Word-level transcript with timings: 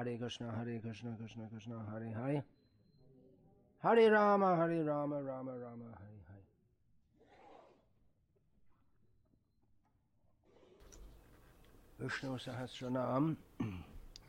Hare 0.00 0.16
Krishna, 0.16 0.50
Hare 0.56 0.80
Krishna, 0.80 1.14
Krishna 1.18 1.46
Krishna, 1.50 1.84
Hare 1.92 2.10
Hare. 2.14 2.42
Hare 3.82 4.10
Rama, 4.10 4.56
Hare 4.56 4.82
Rama, 4.82 5.22
Rama 5.22 5.52
Rama, 5.52 5.84
Hare 6.00 6.20
Hare. 6.28 6.44
Vishnu 11.98 12.38
Sahasranam, 12.38 13.36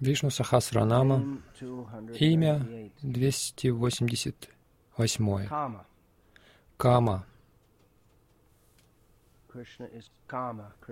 Вишну 0.01 0.29
Сахасранама, 0.29 1.17
name 1.17 1.41
288. 1.57 2.19
имя 2.19 2.59
288. 3.03 5.47
Kama. 5.47 5.85
Кама. 6.77 7.25
Is 9.53 10.09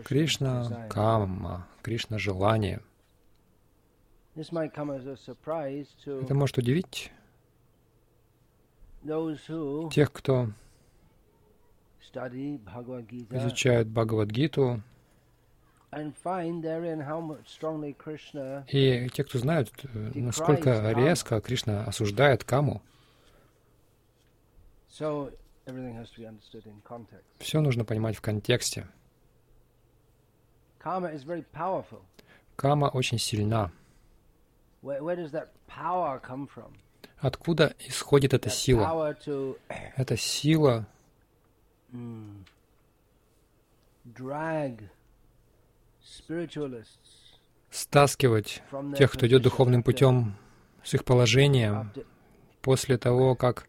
Кришна. 0.05 0.87
Кама. 0.89 1.67
Кришна 1.81 2.17
желание. 2.17 2.79
Это 6.21 6.33
может 6.33 6.57
удивить 6.57 7.11
тех, 9.89 10.11
кто 10.11 10.49
изучает 13.37 13.87
Бхагавадгиту, 13.87 14.81
и 18.71 19.09
те, 19.09 19.23
кто 19.23 19.39
знают, 19.39 19.71
э, 19.83 20.11
насколько 20.15 20.91
резко 20.93 21.41
Кришна 21.41 21.83
осуждает 21.85 22.43
Каму. 22.43 22.81
Все 27.39 27.61
нужно 27.61 27.85
понимать 27.85 28.15
в 28.15 28.21
контексте. 28.21 28.87
Кама 32.55 32.85
очень 32.85 33.17
сильна. 33.17 33.71
Откуда 37.17 37.73
исходит 37.79 38.33
эта 38.33 38.49
сила? 38.49 39.15
Эта 39.97 40.17
сила 40.17 40.87
mm, 41.91 42.45
spiritualists 46.01 47.19
стаскивать 47.69 48.63
тех, 48.97 49.11
кто 49.11 49.27
идет 49.27 49.43
духовным 49.43 49.83
путем 49.83 50.35
с 50.83 50.93
их 50.93 51.05
положением 51.05 51.91
после 52.61 52.97
того, 52.97 53.35
как 53.35 53.67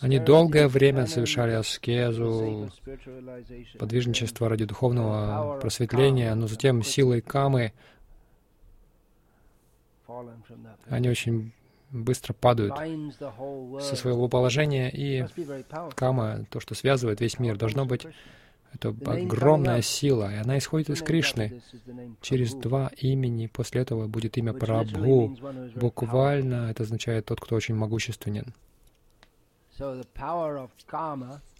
они 0.00 0.18
долгое 0.18 0.66
время 0.66 1.06
совершали 1.06 1.52
аскезу, 1.52 2.70
подвижничество 3.78 4.48
ради 4.48 4.64
духовного 4.64 5.58
просветления, 5.60 6.34
но 6.34 6.48
затем 6.48 6.82
силой 6.82 7.20
камы 7.20 7.72
они 10.88 11.08
очень 11.08 11.52
быстро 11.90 12.32
падают 12.32 12.74
со 13.80 13.94
своего 13.96 14.28
положения, 14.28 14.90
и 14.90 15.26
кама, 15.94 16.44
то, 16.50 16.58
что 16.58 16.74
связывает 16.74 17.20
весь 17.20 17.38
мир, 17.38 17.56
должно 17.56 17.84
быть? 17.84 18.06
Это 18.72 18.88
огромная 19.04 19.82
сила, 19.82 20.32
и 20.32 20.36
она 20.36 20.58
исходит 20.58 20.90
из 20.90 21.02
Кришны. 21.02 21.62
Через 22.20 22.54
два 22.54 22.90
имени 22.96 23.46
после 23.46 23.82
этого 23.82 24.06
будет 24.06 24.36
имя 24.38 24.52
Прабху. 24.52 25.36
Буквально 25.74 26.70
это 26.70 26.84
означает 26.84 27.26
тот, 27.26 27.40
кто 27.40 27.56
очень 27.56 27.74
могущественен. 27.74 28.54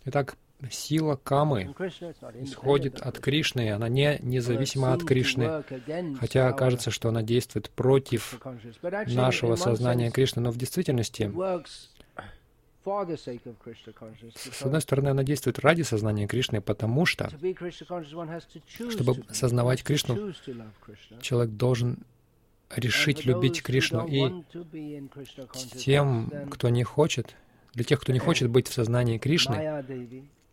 Итак, 0.04 0.36
сила 0.70 1.16
камы 1.16 1.74
исходит 2.40 3.00
от. 3.00 3.18
Кришны, 3.18 3.70
она 3.70 3.88
не 3.88 4.18
независима 4.20 4.92
от 4.92 5.04
Кришны, 5.04 5.62
хотя 6.18 6.52
кажется, 6.52 6.90
что 6.90 7.08
она 7.08 7.22
действует 7.22 7.70
против 7.70 8.40
нашего 9.06 9.56
сознания 9.56 10.10
Кришны, 10.10 10.42
но 10.42 10.50
в 10.50 10.56
действительности, 10.56 11.30
с 12.84 14.62
одной 14.62 14.80
стороны, 14.80 15.08
она 15.08 15.22
действует 15.22 15.58
ради 15.58 15.82
сознания 15.82 16.26
Кришны, 16.26 16.60
потому 16.60 17.04
что 17.06 17.30
Чтобы 18.90 19.24
сознавать 19.30 19.82
Кришну, 19.82 20.32
человек 21.20 21.54
должен 21.54 21.98
решить 22.74 23.24
любить 23.26 23.62
Кришну. 23.62 24.06
И 24.06 24.44
тем, 25.76 26.32
кто 26.50 26.68
не 26.68 26.84
хочет, 26.84 27.36
для 27.74 27.84
тех, 27.84 28.00
кто 28.00 28.12
не 28.12 28.18
хочет 28.18 28.48
быть 28.48 28.68
в 28.68 28.72
сознании 28.72 29.18
Кришны, 29.18 29.84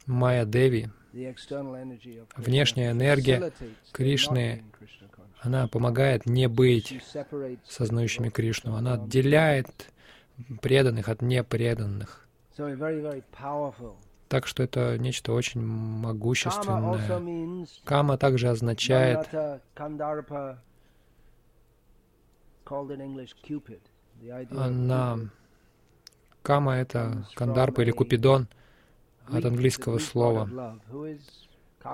Майя 0.05 0.45
Деви, 0.45 0.89
внешняя 2.35 2.91
энергия 2.91 3.51
Кришны, 3.91 4.63
она 5.39 5.67
помогает 5.67 6.25
не 6.25 6.47
быть 6.47 7.01
сознающими 7.67 8.29
Кришну. 8.29 8.75
Она 8.75 8.94
отделяет 8.94 9.91
преданных 10.62 11.09
от 11.09 11.22
непреданных. 11.22 12.28
Так 14.30 14.48
что 14.48 14.64
это 14.64 14.98
нечто 14.98 15.34
очень 15.34 15.62
могущественное. 15.62 17.68
Кама 17.86 18.18
также 18.18 18.50
означает 18.50 19.30
она 24.50 25.20
Кама— 26.42 26.75
это 26.78 27.25
Кандарпа 27.36 27.81
или 27.81 27.92
Купидон 27.92 28.48
от 29.28 29.44
английского 29.44 30.00
слова, 30.00 30.80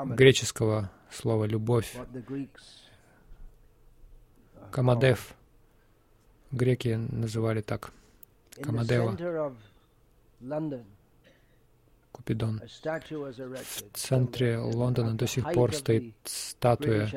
греческого 0.05 0.91
слова 1.09 1.45
«любовь». 1.45 1.95
uh, 1.95 2.49
Камадев. 4.71 5.33
Греки 6.51 6.99
называли 7.09 7.61
так 7.61 7.91
Камадева. 8.61 9.17
Купидон. 12.11 12.61
В 12.61 13.97
центре 13.97 14.57
Лондона 14.57 15.15
до 15.15 15.27
сих 15.27 15.51
пор 15.51 15.73
стоит 15.73 16.13
статуя 16.25 17.09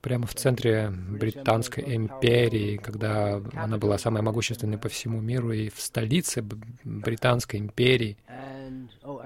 прямо 0.00 0.26
в 0.26 0.34
центре 0.34 0.90
Британской 0.90 1.96
империи, 1.96 2.76
когда 2.76 3.40
она 3.54 3.78
была 3.78 3.98
самой 3.98 4.22
могущественной 4.22 4.78
по 4.78 4.88
всему 4.88 5.20
миру, 5.20 5.52
и 5.52 5.68
в 5.70 5.80
столице 5.80 6.42
Британской 6.84 7.60
империи. 7.60 8.16
Oh? 9.04 9.20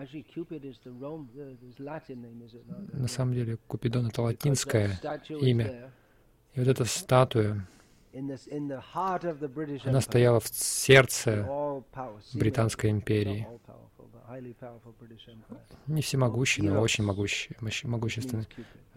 На 2.92 3.08
самом 3.08 3.34
деле 3.34 3.58
Купидон— 3.66 4.06
это 4.08 4.22
латинское 4.22 5.00
имя. 5.40 5.90
И 6.54 6.60
вот 6.60 6.68
эта 6.68 6.84
статуя, 6.84 7.66
она 9.84 10.00
стояла 10.00 10.40
в 10.40 10.48
сердце 10.48 11.48
Британской 12.34 12.90
империи. 12.90 13.46
Не 15.86 16.02
всемогущий, 16.02 16.62
но 16.62 16.80
очень 16.80 17.04
могущий, 17.04 17.56
могущественный. 17.86 18.46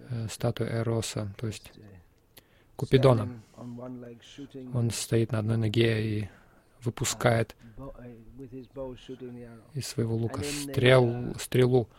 Э, 0.10 0.28
Статуя 0.28 0.70
Эроса, 0.70 1.32
то 1.38 1.46
есть 1.46 1.72
Uh, 2.80 2.86
Купидона. 2.86 3.30
Он 4.74 4.90
стоит 4.92 5.32
на 5.32 5.40
одной 5.40 5.58
ноге 5.58 6.20
и 6.20 6.30
выпускает 6.82 7.56
uh, 7.78 8.18
из 9.74 9.88
своего 9.88 10.16
лука 10.16 10.42
стрел, 10.44 11.06
uh, 11.06 11.40
стрелу. 11.40 11.90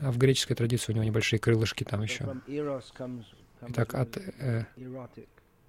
А 0.00 0.10
в 0.10 0.18
греческой 0.18 0.56
традиции 0.56 0.92
у 0.92 0.94
него 0.94 1.04
небольшие 1.04 1.38
крылышки 1.38 1.84
там 1.84 2.02
еще. 2.02 2.34
Итак, 3.68 3.94
от 3.94 4.16
э, 4.16 4.64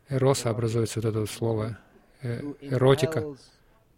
эроса 0.08 0.50
образуется 0.50 1.00
вот 1.00 1.10
это 1.10 1.20
вот 1.20 1.30
слово 1.30 1.78
э, 2.22 2.42
эротика. 2.62 3.36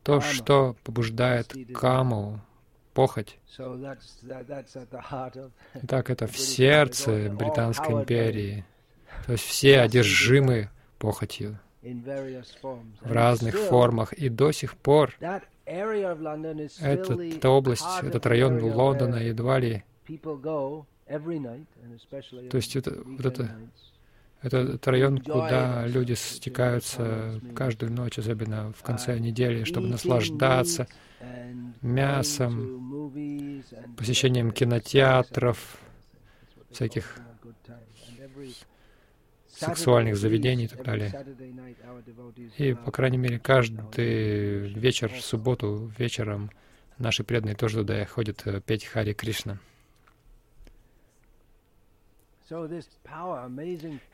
То, 0.03 0.19
что 0.19 0.75
побуждает 0.83 1.53
каму, 1.73 2.41
похоть. 2.94 3.39
Итак, 5.75 6.09
это 6.09 6.27
в 6.27 6.38
сердце 6.38 7.30
Британской 7.30 7.94
империи. 7.94 8.65
То 9.25 9.33
есть 9.33 9.45
все 9.45 9.80
одержимы 9.80 10.69
похотью 10.98 11.59
в 11.81 13.12
разных 13.12 13.57
формах. 13.57 14.13
И 14.13 14.30
до 14.30 14.51
сих 14.51 14.75
пор 14.75 15.15
Этот, 15.65 17.19
эта 17.19 17.50
область, 17.50 17.86
этот 18.01 18.25
район 18.25 18.62
Лондона 18.63 19.15
едва 19.18 19.60
ли 19.60 19.83
То 22.50 22.57
есть 22.57 22.75
это- 22.75 23.01
вот 23.06 23.25
это. 23.25 23.50
Это 24.42 24.57
этот 24.57 24.86
район, 24.89 25.19
куда 25.19 25.88
люди 25.88 26.13
стекаются 26.13 27.39
каждую 27.56 27.94
ночь, 27.94 28.19
особенно 28.19 28.74
в 28.74 28.83
конце 28.83 29.15
Uh, 29.15 29.19
недели, 29.19 29.63
чтобы 29.63 29.88
наслаждаться 29.88 30.86
мясом, 31.81 33.12
посещением 33.95 34.51
кинотеатров, 34.51 35.77
всяких 36.71 37.19
сексуальных 39.55 40.17
заведений 40.17 40.65
и 40.65 40.67
так 40.67 40.83
далее. 40.83 41.11
И, 42.57 42.73
по 42.73 42.91
крайней 42.91 43.17
мере, 43.17 43.39
каждый 43.39 44.67
вечер, 44.73 45.09
в 45.09 45.21
субботу 45.21 45.91
вечером 45.97 46.50
наши 46.97 47.23
преданные 47.23 47.55
тоже 47.55 47.79
туда 47.79 48.05
ходят 48.05 48.45
э, 48.45 48.61
петь 48.61 48.85
Хари 48.85 49.13
Кришна. 49.13 49.59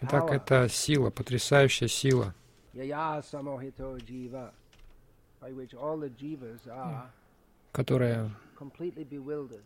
Итак, 0.01 0.31
это 0.31 0.69
сила, 0.69 1.09
потрясающая 1.09 1.87
сила, 1.87 2.33
которая 7.71 8.31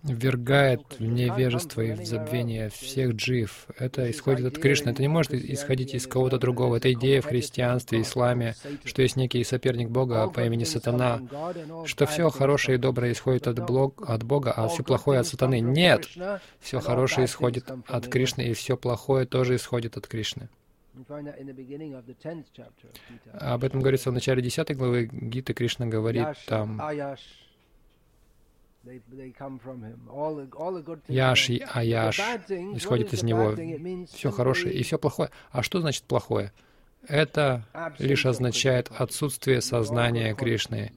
ввергает 0.03 0.81
в 0.99 1.01
невежество 1.01 1.81
и 1.81 1.93
в 1.93 2.05
забвение 2.05 2.69
всех 2.69 3.13
джив. 3.13 3.67
Это 3.77 4.09
исходит 4.11 4.45
от 4.45 4.59
Кришны. 4.59 4.91
Это 4.91 5.01
не 5.01 5.07
может 5.07 5.33
исходить 5.33 5.93
из 5.95 6.05
кого-то 6.05 6.37
другого. 6.37 6.75
Это 6.77 6.91
идея 6.93 7.21
в 7.21 7.25
христианстве, 7.25 8.01
исламе, 8.01 8.55
что 8.85 9.01
есть 9.01 9.15
некий 9.15 9.43
соперник 9.43 9.89
Бога 9.89 10.27
по 10.27 10.41
имени 10.41 10.63
Сатана, 10.63 11.21
что 11.85 12.05
все 12.05 12.29
хорошее 12.29 12.77
и 12.77 12.81
доброе 12.81 13.13
исходит 13.13 13.47
от, 13.47 13.65
блог, 13.65 14.07
от 14.07 14.23
Бога, 14.23 14.51
а 14.51 14.67
все 14.67 14.83
плохое 14.83 15.19
от 15.19 15.27
Сатаны. 15.27 15.59
Нет! 15.59 16.07
Все 16.59 16.79
хорошее 16.79 17.25
исходит 17.25 17.71
от 17.87 18.07
Кришны, 18.07 18.43
и 18.43 18.53
все 18.53 18.77
плохое 18.77 19.25
тоже 19.25 19.55
исходит 19.55 19.97
от 19.97 20.07
Кришны. 20.07 20.49
Об 23.33 23.63
этом 23.63 23.79
говорится 23.79 24.11
в 24.11 24.13
начале 24.13 24.43
10 24.43 24.77
главы 24.77 25.09
Гиты. 25.11 25.53
Кришна 25.53 25.87
говорит 25.87 26.27
там, 26.45 26.79
Яш 31.07 31.49
и 31.49 31.65
Аяш 31.73 32.19
исходит 32.75 33.13
из 33.13 33.23
него. 33.23 33.55
Все 34.07 34.31
хорошее 34.31 34.73
и 34.73 34.83
все 34.83 34.97
плохое. 34.97 35.29
А 35.51 35.63
что 35.63 35.79
значит 35.79 36.03
плохое? 36.03 36.51
Это 37.07 37.65
лишь 37.99 38.25
означает 38.25 38.91
отсутствие 38.97 39.61
сознания 39.61 40.35
Кришны. 40.35 40.91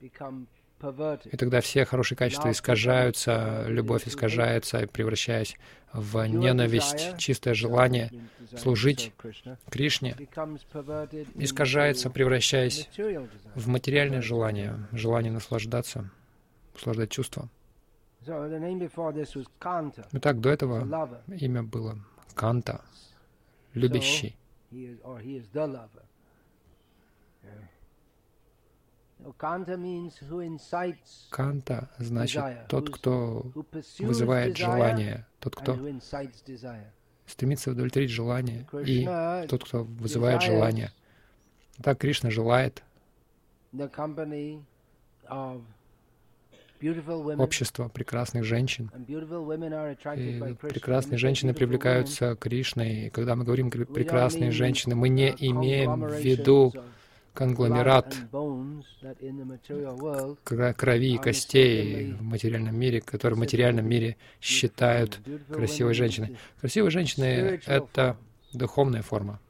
И 0.00 1.36
тогда 1.36 1.60
все 1.60 1.84
хорошие 1.84 2.16
качества 2.16 2.50
искажаются, 2.50 3.66
любовь 3.68 4.08
искажается, 4.08 4.86
превращаясь 4.86 5.56
в 5.92 6.24
ненависть, 6.26 7.18
чистое 7.18 7.52
желание 7.52 8.10
служить 8.56 9.12
Кришне, 9.68 10.16
искажается, 11.34 12.08
превращаясь 12.08 12.88
в 13.54 13.68
материальное 13.68 14.22
желание, 14.22 14.88
желание 14.92 15.32
наслаждаться 15.32 16.10
наслаждать 16.74 17.10
чувства. 17.10 17.48
Итак, 20.12 20.40
до 20.40 20.50
этого 20.50 20.86
имя 21.28 21.62
было 21.62 21.98
Канта, 22.34 22.82
любящий. 23.74 24.36
Канта 31.30 31.90
значит 31.98 32.44
тот, 32.68 32.90
кто 32.90 33.44
вызывает 33.98 34.56
желание, 34.56 35.26
тот, 35.40 35.56
кто 35.56 35.78
стремится 37.26 37.70
удовлетворить 37.70 38.10
желание, 38.10 38.66
и 38.84 39.04
тот, 39.48 39.64
кто 39.64 39.84
вызывает 39.84 40.42
желание. 40.42 40.92
Так 41.82 41.98
Кришна 41.98 42.30
желает 42.30 42.82
общество 47.38 47.88
прекрасных 47.88 48.44
женщин. 48.44 48.90
И 49.06 50.54
прекрасные 50.60 51.18
женщины 51.18 51.54
привлекаются 51.54 52.36
Кришной. 52.36 53.06
И 53.06 53.10
когда 53.10 53.36
мы 53.36 53.44
говорим 53.44 53.70
«прекрасные 53.70 54.50
женщины», 54.50 54.94
мы 54.94 55.08
не 55.08 55.30
имеем 55.38 56.02
в 56.04 56.18
виду 56.18 56.72
конгломерат 57.32 58.14
крови 60.44 61.14
и 61.14 61.18
костей 61.18 62.12
в 62.12 62.22
материальном 62.22 62.78
мире, 62.78 63.00
который 63.00 63.34
в 63.34 63.38
материальном 63.38 63.88
мире 63.88 64.16
считают 64.40 65.20
красивой 65.48 65.94
женщиной. 65.94 66.36
Красивые 66.60 66.90
женщины— 66.90 67.60
это 67.66 68.16
духовная 68.52 69.02
форма 69.02 69.40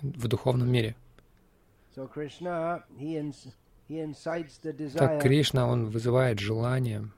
в 0.00 0.28
духовном 0.28 0.70
мире. 0.70 0.96
Так 4.94 5.22
Кришна, 5.22 5.68
он 5.68 5.86
вызывает 5.86 6.38
желание. 6.38 7.08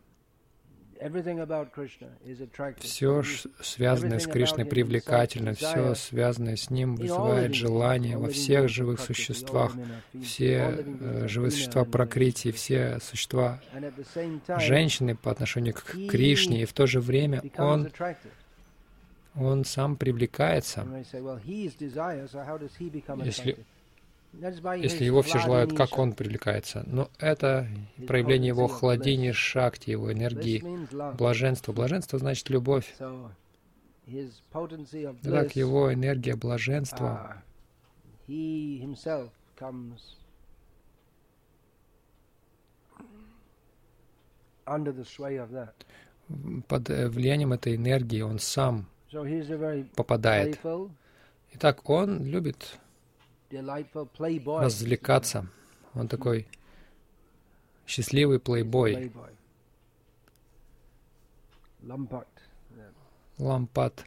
Все, 2.79 3.23
связанное 3.61 4.19
с 4.19 4.27
Кришной, 4.27 4.65
привлекательно, 4.65 5.55
все, 5.55 5.95
связанное 5.95 6.57
с 6.57 6.71
Ним, 6.71 6.97
вызывает 6.97 7.55
желание 7.55 8.19
во 8.19 8.29
всех 8.29 8.69
живых 8.69 9.01
существах, 9.01 9.73
все 10.23 10.85
э, 11.01 11.29
живые 11.29 11.53
существа 11.53 11.85
прокрытия, 11.85 12.53
все 12.53 12.99
существа. 13.01 13.61
Женщины 14.59 15.15
по 15.15 15.31
отношению 15.31 15.75
к 15.75 15.85
Кришне, 16.09 16.63
и 16.63 16.67
в 16.67 16.73
то 16.73 16.87
же 16.87 17.01
время 17.01 17.43
Он 17.57 17.89
он 19.41 19.65
сам 19.65 19.97
привлекается. 19.97 20.85
Если 23.25 23.57
если 24.33 25.05
его 25.05 25.23
все 25.23 25.39
желают, 25.39 25.77
как 25.77 25.99
он 25.99 26.13
привлекается. 26.13 26.85
Но 26.87 27.11
это 27.19 27.67
проявление 28.07 28.49
его 28.49 28.69
хладини 28.69 29.33
шакти, 29.33 29.91
его 29.91 30.13
энергии, 30.13 30.63
блаженства. 31.17 31.73
Блаженство 31.73 32.19
значит 32.19 32.49
любовь. 32.51 32.95
Так 35.23 35.57
его 35.57 35.93
энергия 35.93 36.37
блаженства 36.37 37.43
под 46.67 46.91
э, 46.91 47.09
влиянием 47.09 47.53
этой 47.53 47.77
энергии 47.77 48.21
он 48.21 48.39
сам 48.39 48.87
попадает. 49.97 50.61
Итак, 51.55 51.89
он 51.89 52.25
любит 52.25 52.79
развлекаться. 53.51 55.47
Он 55.95 56.09
такой 56.09 56.47
счастливый 57.87 58.39
плейбой. 58.39 59.13
Лампад. 63.39 64.05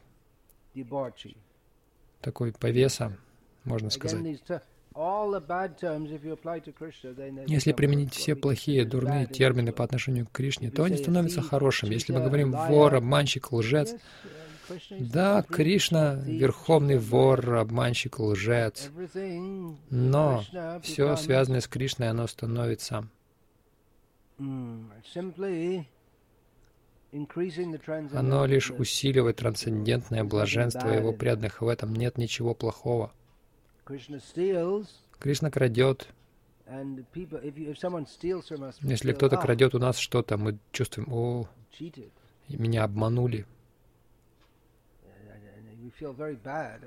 Такой 2.20 2.52
повеса, 2.52 3.16
можно 3.64 3.90
сказать. 3.90 4.40
Если 7.46 7.72
применить 7.72 8.14
все 8.14 8.36
плохие, 8.36 8.84
дурные 8.84 9.26
термины 9.26 9.72
по 9.72 9.84
отношению 9.84 10.26
к 10.26 10.32
Кришне, 10.32 10.70
то 10.70 10.84
они 10.84 10.98
становятся 10.98 11.40
хорошими. 11.40 11.94
Если 11.94 12.12
мы 12.12 12.20
говорим 12.22 12.52
вор, 12.52 12.94
обманщик, 12.94 13.52
лжец, 13.52 13.94
да, 14.90 15.42
Кришна— 15.42 16.14
верховный 16.26 16.98
вор, 16.98 17.54
обманщик, 17.56 18.18
лжец. 18.18 18.90
Но 19.90 20.42
все 20.82 21.16
связанное 21.16 21.60
с 21.60 21.68
Кришной, 21.68 22.10
оно 22.10 22.26
становится 22.26 23.08
оно 28.12 28.46
лишь 28.46 28.70
усиливает 28.70 29.36
трансцендентное 29.36 30.24
блаженство 30.24 30.88
его 30.88 31.12
преданных. 31.12 31.60
В 31.60 31.68
этом 31.68 31.94
нет 31.94 32.16
ничего 32.16 32.54
плохого. 32.54 33.12
Кришна 35.18 35.50
крадет. 35.50 36.08
Если 38.80 39.12
кто-то 39.12 39.36
крадет 39.36 39.74
у 39.74 39.78
нас 39.78 39.98
что-то, 39.98 40.38
мы 40.38 40.58
чувствуем, 40.72 41.12
о, 41.12 41.46
меня 42.48 42.84
обманули. 42.84 43.44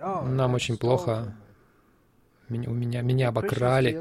Oh, 0.02 0.26
Нам 0.26 0.54
очень 0.54 0.78
плохо. 0.78 1.36
Меня, 2.48 2.70
меня, 2.70 3.02
меня 3.02 3.30
обокрали. 3.30 4.00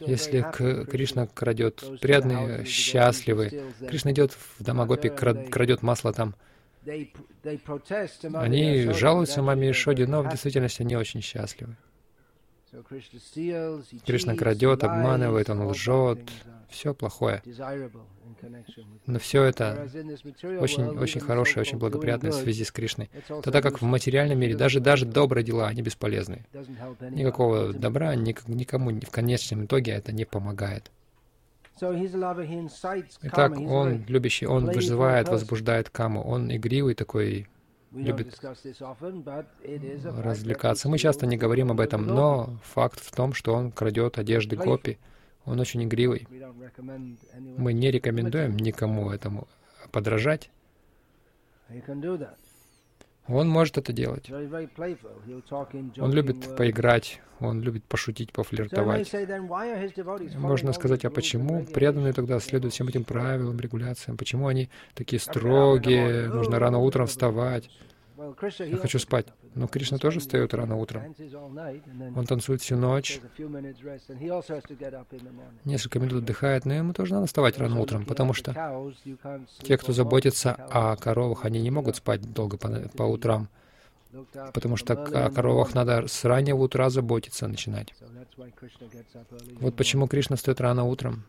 Если 0.00 0.42
к, 0.42 0.84
Кришна 0.84 1.26
крадет, 1.26 1.82
преданные 2.00 2.64
счастливы. 2.66 3.50
Кришна 3.80 4.12
идет 4.12 4.32
в 4.32 4.62
Дамагопи, 4.62 5.08
крадет 5.08 5.82
масло 5.82 6.12
там. 6.12 6.34
Они 8.34 8.90
жалуются 8.92 9.42
маме 9.42 9.70
Ишоде, 9.70 10.06
но 10.06 10.22
в 10.22 10.28
действительности 10.28 10.82
они 10.82 10.96
очень 10.96 11.22
счастливы. 11.22 11.76
Кришна 14.06 14.36
крадет, 14.36 14.84
обманывает, 14.84 15.50
он 15.50 15.62
лжет, 15.62 16.20
все 16.68 16.94
плохое. 16.94 17.42
Но 19.06 19.18
все 19.18 19.42
это 19.42 19.88
очень, 20.60 20.84
очень 20.84 21.20
хорошее, 21.20 21.62
очень 21.62 21.78
благоприятное 21.78 22.30
в 22.30 22.34
связи 22.34 22.64
с 22.64 22.70
Кришной. 22.70 23.10
Тогда 23.42 23.60
как 23.60 23.80
в 23.80 23.84
материальном 23.84 24.38
мире 24.38 24.56
даже, 24.56 24.80
даже 24.80 25.04
добрые 25.04 25.44
дела, 25.44 25.66
они 25.66 25.82
бесполезны. 25.82 26.46
Никакого 27.10 27.72
добра 27.72 28.14
никому 28.14 28.90
в 28.90 29.10
конечном 29.10 29.64
итоге 29.64 29.92
это 29.92 30.12
не 30.12 30.24
помогает. 30.24 30.90
Итак, 33.22 33.58
он 33.58 34.04
любящий, 34.06 34.46
он 34.46 34.66
вызывает, 34.66 35.28
возбуждает 35.28 35.88
каму. 35.88 36.22
Он 36.22 36.54
игривый 36.54 36.94
такой, 36.94 37.48
любит 37.92 38.38
развлекаться. 40.04 40.88
Мы 40.88 40.98
часто 40.98 41.26
не 41.26 41.36
говорим 41.36 41.70
об 41.70 41.80
этом, 41.80 42.06
но 42.06 42.58
факт 42.62 43.00
в 43.00 43.10
том, 43.12 43.32
что 43.34 43.54
он 43.54 43.72
крадет 43.72 44.18
одежды 44.18 44.56
гопи. 44.56 44.98
Он 45.44 45.58
очень 45.58 45.82
игривый. 45.84 46.28
Мы 47.56 47.72
не 47.72 47.90
рекомендуем 47.90 48.56
никому 48.56 49.10
этому 49.10 49.48
подражать. 49.90 50.50
Он 53.26 53.48
может 53.48 53.78
это 53.78 53.92
делать. 53.92 54.30
Он 55.98 56.12
любит 56.12 56.56
поиграть, 56.56 57.20
он 57.38 57.60
любит 57.60 57.84
пошутить, 57.84 58.32
пофлиртовать. 58.32 59.12
Можно 60.36 60.72
сказать, 60.72 61.04
а 61.04 61.10
почему 61.10 61.64
преданные 61.64 62.12
тогда 62.12 62.40
следуют 62.40 62.74
всем 62.74 62.88
этим 62.88 63.04
правилам, 63.04 63.60
регуляциям? 63.60 64.16
Почему 64.16 64.48
они 64.48 64.68
такие 64.94 65.20
строгие? 65.20 66.28
Нужно 66.28 66.58
рано 66.58 66.78
утром 66.78 67.06
вставать. 67.06 67.70
Я 68.58 68.76
хочу 68.76 68.98
спать. 68.98 69.26
Но 69.54 69.66
Кришна 69.66 69.98
тоже 69.98 70.20
встает 70.20 70.54
рано 70.54 70.76
утром. 70.76 71.14
Он 72.14 72.24
танцует 72.26 72.62
всю 72.62 72.76
ночь. 72.76 73.20
Несколько 75.64 75.98
минут 75.98 76.22
отдыхает, 76.22 76.64
но 76.64 76.74
ему 76.74 76.92
тоже 76.92 77.14
надо 77.14 77.26
вставать 77.26 77.58
рано 77.58 77.80
утром, 77.80 78.04
потому 78.04 78.32
что 78.32 78.92
те, 79.62 79.76
кто 79.76 79.92
заботится 79.92 80.52
о 80.52 80.96
коровах, 80.96 81.44
они 81.44 81.60
не 81.60 81.70
могут 81.70 81.96
спать 81.96 82.20
долго 82.32 82.56
по, 82.58 82.68
по 82.96 83.02
утрам, 83.02 83.48
потому 84.54 84.76
что 84.76 84.94
о 84.94 85.30
коровах 85.30 85.74
надо 85.74 86.06
с 86.06 86.24
раннего 86.24 86.58
утра 86.58 86.88
заботиться 86.90 87.48
начинать. 87.48 87.94
Вот 89.60 89.74
почему 89.74 90.06
Кришна 90.06 90.36
встает 90.36 90.60
рано 90.60 90.84
утром. 90.84 91.24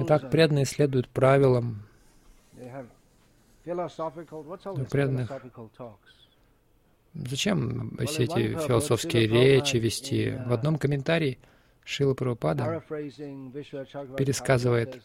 Итак, 0.00 0.30
преданные 0.30 0.66
следуют 0.66 1.08
правилам. 1.08 1.82
Преданных 4.90 5.30
Зачем 7.14 7.96
все 8.06 8.24
эти 8.24 8.56
философские 8.66 9.26
речи 9.26 9.76
вести? 9.76 10.30
В 10.46 10.52
одном 10.52 10.78
комментарии 10.78 11.38
Шила 11.84 12.14
Прабхупада 12.14 12.82
пересказывает 14.16 15.02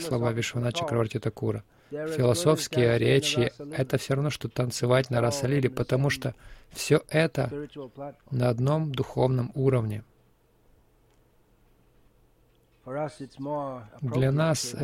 слова 0.00 0.32
Вишвана 0.32 0.72
Чакраварти 0.72 1.18
Такура. 1.18 1.62
Философские 1.90 2.96
речи— 2.98 3.52
это 3.76 3.98
все 3.98 4.14
равно, 4.14 4.30
что 4.30 4.48
танцевать 4.48 5.10
на 5.10 5.20
Расалиле, 5.20 5.68
потому 5.68 6.08
что 6.08 6.34
все 6.70 7.02
это 7.08 7.50
на 8.30 8.48
одном 8.48 8.92
духовном 8.92 9.52
уровне. 9.54 10.04
Для 12.86 14.32
нас 14.32 14.74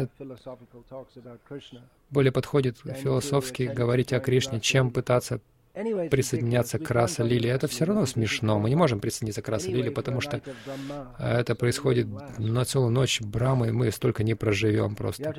более 2.10 2.32
подходит 2.32 2.78
философски 2.78 3.64
говорить 3.64 4.12
о 4.12 4.20
Кришне, 4.20 4.60
чем 4.60 4.90
пытаться 4.90 5.40
присоединяться 6.10 6.80
к 6.80 6.90
раса 6.90 7.22
Лили. 7.22 7.48
Это 7.48 7.68
все 7.68 7.84
равно 7.84 8.04
смешно. 8.04 8.58
Мы 8.58 8.68
не 8.68 8.74
можем 8.74 8.98
присоединиться 8.98 9.42
к 9.42 9.48
раса 9.48 9.70
Лили, 9.70 9.90
потому 9.90 10.20
что 10.20 10.42
это 11.18 11.54
происходит 11.54 12.08
на 12.38 12.64
целую 12.64 12.90
ночь 12.90 13.20
Брамы, 13.20 13.68
и 13.68 13.70
мы 13.70 13.92
столько 13.92 14.24
не 14.24 14.34
проживем 14.34 14.96
просто. 14.96 15.32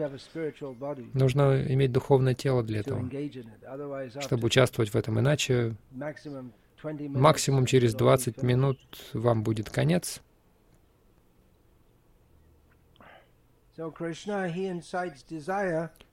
Нужно 1.13 1.61
иметь 1.67 1.91
духовное 1.91 2.35
тело 2.35 2.63
для 2.63 2.79
этого, 2.79 3.09
чтобы 4.21 4.45
участвовать 4.45 4.91
в 4.91 4.95
этом. 4.95 5.19
Иначе 5.19 5.75
максимум 6.81 7.65
через 7.65 7.93
20 7.93 8.41
минут 8.41 8.79
вам 9.13 9.43
будет 9.43 9.69
конец. 9.69 10.21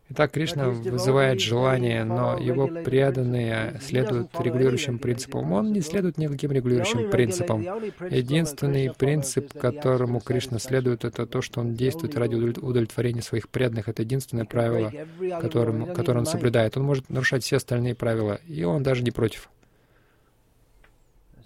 Итак, 0.08 0.30
Кришна 0.30 0.68
вызывает 0.68 1.40
желание, 1.40 2.04
но 2.04 2.38
его 2.38 2.68
преданные 2.68 3.80
следуют 3.82 4.30
регулирующим 4.38 5.00
принципам. 5.00 5.50
Он 5.52 5.72
не 5.72 5.80
следует 5.80 6.16
никаким 6.16 6.52
регулирующим 6.52 7.10
принципам. 7.10 7.62
Единственный 8.08 8.92
принцип, 8.94 9.52
которому 9.58 10.20
Кришна 10.20 10.60
следует, 10.60 11.04
это 11.04 11.26
то, 11.26 11.42
что 11.42 11.60
он 11.60 11.74
действует 11.74 12.16
ради 12.16 12.36
удовлетворения 12.36 13.20
своих 13.20 13.48
преданных. 13.48 13.88
Это 13.88 14.02
единственное 14.02 14.44
правило, 14.44 14.92
которым, 15.40 15.92
которое 15.92 16.20
он 16.20 16.26
соблюдает. 16.26 16.76
Он 16.76 16.84
может 16.84 17.10
нарушать 17.10 17.42
все 17.42 17.56
остальные 17.56 17.96
правила, 17.96 18.38
и 18.46 18.62
он 18.62 18.84
даже 18.84 19.02
не 19.02 19.10
против. 19.10 19.50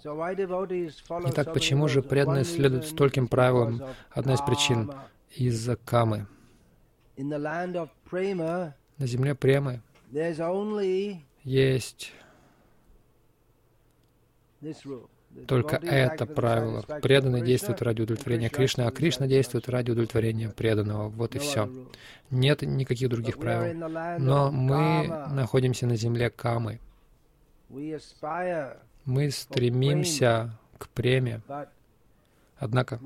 Итак, 0.03 1.53
почему 1.53 1.87
же 1.87 2.03
преданные 2.03 2.43
следуют 2.43 2.85
стольким 2.85 3.27
правилам? 3.27 3.81
Одна 4.11 4.35
из 4.35 4.41
причин 4.41 4.91
из-за 5.35 5.77
камы. 5.77 6.27
На 8.11 9.07
земле 9.07 9.35
премы 9.35 9.81
есть 11.43 12.13
только 15.47 15.77
это 15.77 16.25
правило. 16.25 16.81
Преданный 17.01 17.41
действует 17.41 17.81
ради 17.81 18.01
удовлетворения 18.01 18.49
Кришны, 18.49 18.81
а 18.81 18.91
Кришна 18.91 19.27
действует 19.27 19.69
ради 19.69 19.91
удовлетворения 19.91 20.49
преданного. 20.49 21.09
Вот 21.09 21.35
и 21.35 21.39
все. 21.39 21.69
Нет 22.29 22.61
никаких 22.61 23.09
других 23.09 23.37
правил. 23.37 23.87
Но 24.19 24.51
мы 24.51 25.07
находимся 25.29 25.87
на 25.87 25.95
земле 25.95 26.29
Камы. 26.29 26.79
Мы 29.05 29.31
стремимся 29.31 30.59
к 30.77 30.89
преме, 30.89 31.41
однако 32.57 32.99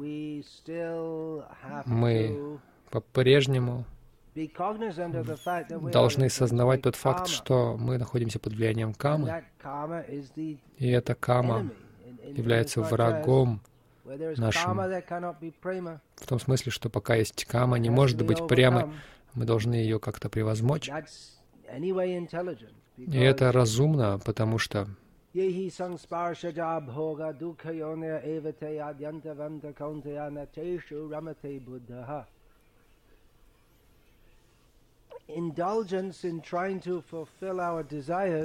мы 1.85 2.59
по-прежнему 2.89 3.85
должны 5.91 6.29
сознавать 6.29 6.81
тот 6.81 6.95
факт, 6.95 7.27
что 7.27 7.77
мы 7.77 7.97
находимся 7.97 8.37
под 8.39 8.53
влиянием 8.53 8.93
камы, 8.93 9.43
и 10.77 10.89
эта 10.89 11.15
кама 11.15 11.71
является 12.27 12.81
врагом 12.81 13.61
нашим. 14.03 14.77
В 14.77 16.27
том 16.27 16.39
смысле, 16.39 16.71
что 16.71 16.89
пока 16.89 17.15
есть 17.15 17.45
кама, 17.45 17.77
не 17.79 17.89
может 17.89 18.21
быть 18.25 18.45
премы, 18.47 18.93
мы 19.33 19.45
должны 19.45 19.75
ее 19.75 19.99
как-то 19.99 20.29
превозмочь. 20.29 20.89
И 22.97 23.17
это 23.17 23.51
разумно, 23.51 24.19
потому 24.23 24.57
что 24.57 24.87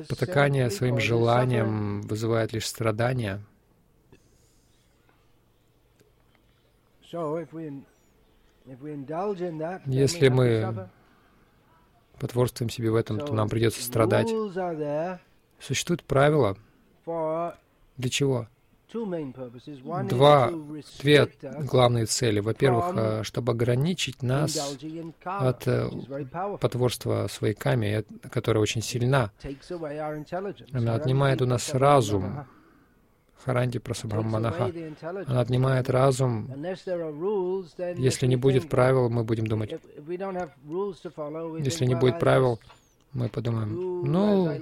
Потакание 0.09 0.71
своим 0.71 0.99
желанием 0.99 2.01
вызывает 2.03 2.53
лишь 2.53 2.67
страдания. 2.67 3.41
Если 9.87 10.29
мы 10.29 10.89
потворствуем 12.19 12.71
себе 12.71 12.91
в 12.91 12.95
этом, 12.95 13.19
то 13.19 13.33
нам 13.35 13.49
придется 13.49 13.83
страдать. 13.83 14.29
Существуют 15.59 16.05
правила. 16.05 16.57
Для 17.07 18.11
чего? 18.11 18.49
Два, 20.09 20.53
две 21.01 21.29
главные 21.61 22.07
цели. 22.07 22.41
Во-первых, 22.41 22.85
э, 22.97 23.23
чтобы 23.23 23.53
ограничить 23.53 24.23
нас 24.23 24.77
от 25.25 25.67
э, 25.67 25.89
потворства 26.61 27.27
своей 27.29 27.55
каме, 27.55 28.05
которая 28.31 28.63
очень 28.63 28.83
сильна. 28.83 29.31
Она 30.73 30.95
отнимает 30.95 31.43
у 31.43 31.47
нас 31.47 31.75
разум. 31.75 32.47
Харанди 33.45 33.79
Прасабхаманаха. 33.79 34.71
Она 35.27 35.41
отнимает 35.41 35.89
разум. 35.89 36.51
Если 37.97 38.27
не 38.27 38.37
будет 38.37 38.69
правил, 38.69 39.09
мы 39.09 39.25
будем 39.25 39.47
думать. 39.47 39.73
Если 41.59 41.87
не 41.87 41.95
будет 41.95 42.19
правил, 42.19 42.61
мы 43.13 43.29
подумаем, 43.29 44.03
ну, 44.05 44.53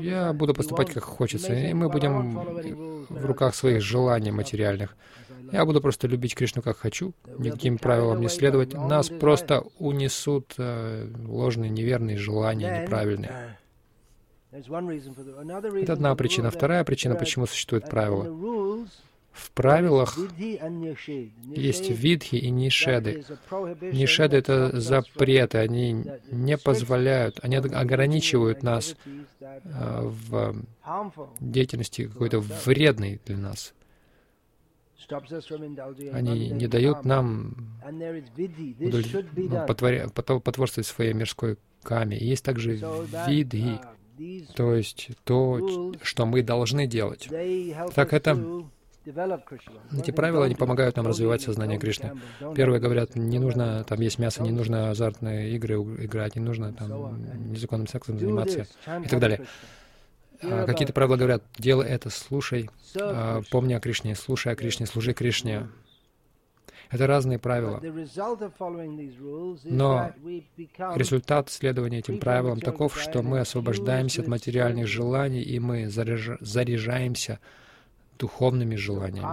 я 0.00 0.32
буду 0.32 0.52
поступать 0.54 0.90
как 0.90 1.04
хочется, 1.04 1.54
и 1.54 1.72
мы 1.72 1.88
будем 1.88 3.06
в 3.08 3.24
руках 3.24 3.54
своих 3.54 3.82
желаний 3.82 4.30
материальных. 4.30 4.96
Я 5.52 5.64
буду 5.64 5.80
просто 5.80 6.06
любить 6.06 6.34
Кришну 6.34 6.62
как 6.62 6.76
хочу, 6.76 7.12
никаким 7.38 7.78
правилам 7.78 8.20
не 8.20 8.28
следовать. 8.28 8.74
Нас 8.74 9.08
просто 9.08 9.64
унесут 9.78 10.54
э, 10.58 11.08
ложные, 11.26 11.70
неверные 11.70 12.16
желания, 12.16 12.82
неправильные. 12.82 13.58
Это 14.52 15.92
одна 15.92 16.14
причина. 16.14 16.50
Вторая 16.50 16.84
причина, 16.84 17.14
почему 17.14 17.46
существуют 17.46 17.88
правила. 17.88 18.86
В 19.32 19.52
правилах 19.52 20.18
есть 21.54 21.90
видхи 21.90 22.36
и 22.36 22.50
нишеды. 22.50 23.24
Нишеды— 23.80 24.36
это 24.38 24.80
запреты, 24.80 25.58
они 25.58 26.04
не 26.30 26.58
позволяют, 26.58 27.38
они 27.42 27.56
ограничивают 27.56 28.62
нас 28.62 28.96
э, 29.40 30.00
в 30.02 30.56
деятельности 31.38 32.08
какой-то 32.08 32.40
вредной 32.40 33.20
для 33.24 33.36
нас. 33.36 33.72
Они 36.12 36.50
не 36.50 36.66
дают 36.66 37.04
нам 37.04 37.54
удовлет... 38.78 39.26
ну, 40.28 40.40
потворствовать 40.40 40.86
своей 40.86 41.12
мирской 41.12 41.56
каме. 41.82 42.16
Есть 42.18 42.44
также 42.44 42.80
видхи, 43.26 43.80
то 44.54 44.74
есть 44.74 45.10
то, 45.24 45.94
что 46.02 46.26
мы 46.26 46.42
должны 46.42 46.86
делать. 46.86 47.28
Так 47.94 48.12
это 48.12 48.36
Эти 49.04 50.10
правила 50.10 50.44
не 50.44 50.54
помогают 50.54 50.96
нам 50.96 51.06
развивать 51.06 51.42
сознание 51.42 51.78
Кришны. 51.78 52.18
Первые 52.54 52.80
говорят, 52.80 53.16
не 53.16 53.38
нужно 53.38 53.82
там 53.84 54.00
есть 54.00 54.18
мясо, 54.18 54.42
не 54.42 54.50
нужно 54.50 54.90
азартные 54.90 55.50
игры 55.52 55.76
играть, 55.76 56.36
не 56.36 56.42
нужно 56.42 56.72
там 56.72 57.50
незаконным 57.50 57.86
сексом 57.86 58.18
заниматься 58.18 58.66
и 59.04 59.08
так 59.08 59.20
далее. 59.20 59.46
А 60.42 60.66
какие-то 60.66 60.92
правила 60.92 61.16
говорят, 61.16 61.42
делай 61.58 61.86
это, 61.86 62.08
слушай, 62.08 62.70
а, 62.98 63.42
помни 63.50 63.74
о 63.74 63.80
Кришне, 63.80 64.14
слушай 64.14 64.50
о 64.52 64.56
Кришне, 64.56 64.86
служи 64.86 65.12
Кришне. 65.12 65.68
Это 66.90 67.06
разные 67.06 67.38
правила. 67.38 67.80
Но 69.64 70.12
результат 70.96 71.50
следования 71.50 71.98
этим 71.98 72.18
правилам 72.18 72.60
таков, 72.60 72.98
что 73.00 73.22
мы 73.22 73.40
освобождаемся 73.40 74.22
от 74.22 74.28
материальных 74.28 74.86
желаний, 74.86 75.42
и 75.42 75.58
мы 75.60 75.88
заряжаемся 75.88 77.38
духовными 78.20 78.76
желаниями. 78.76 79.26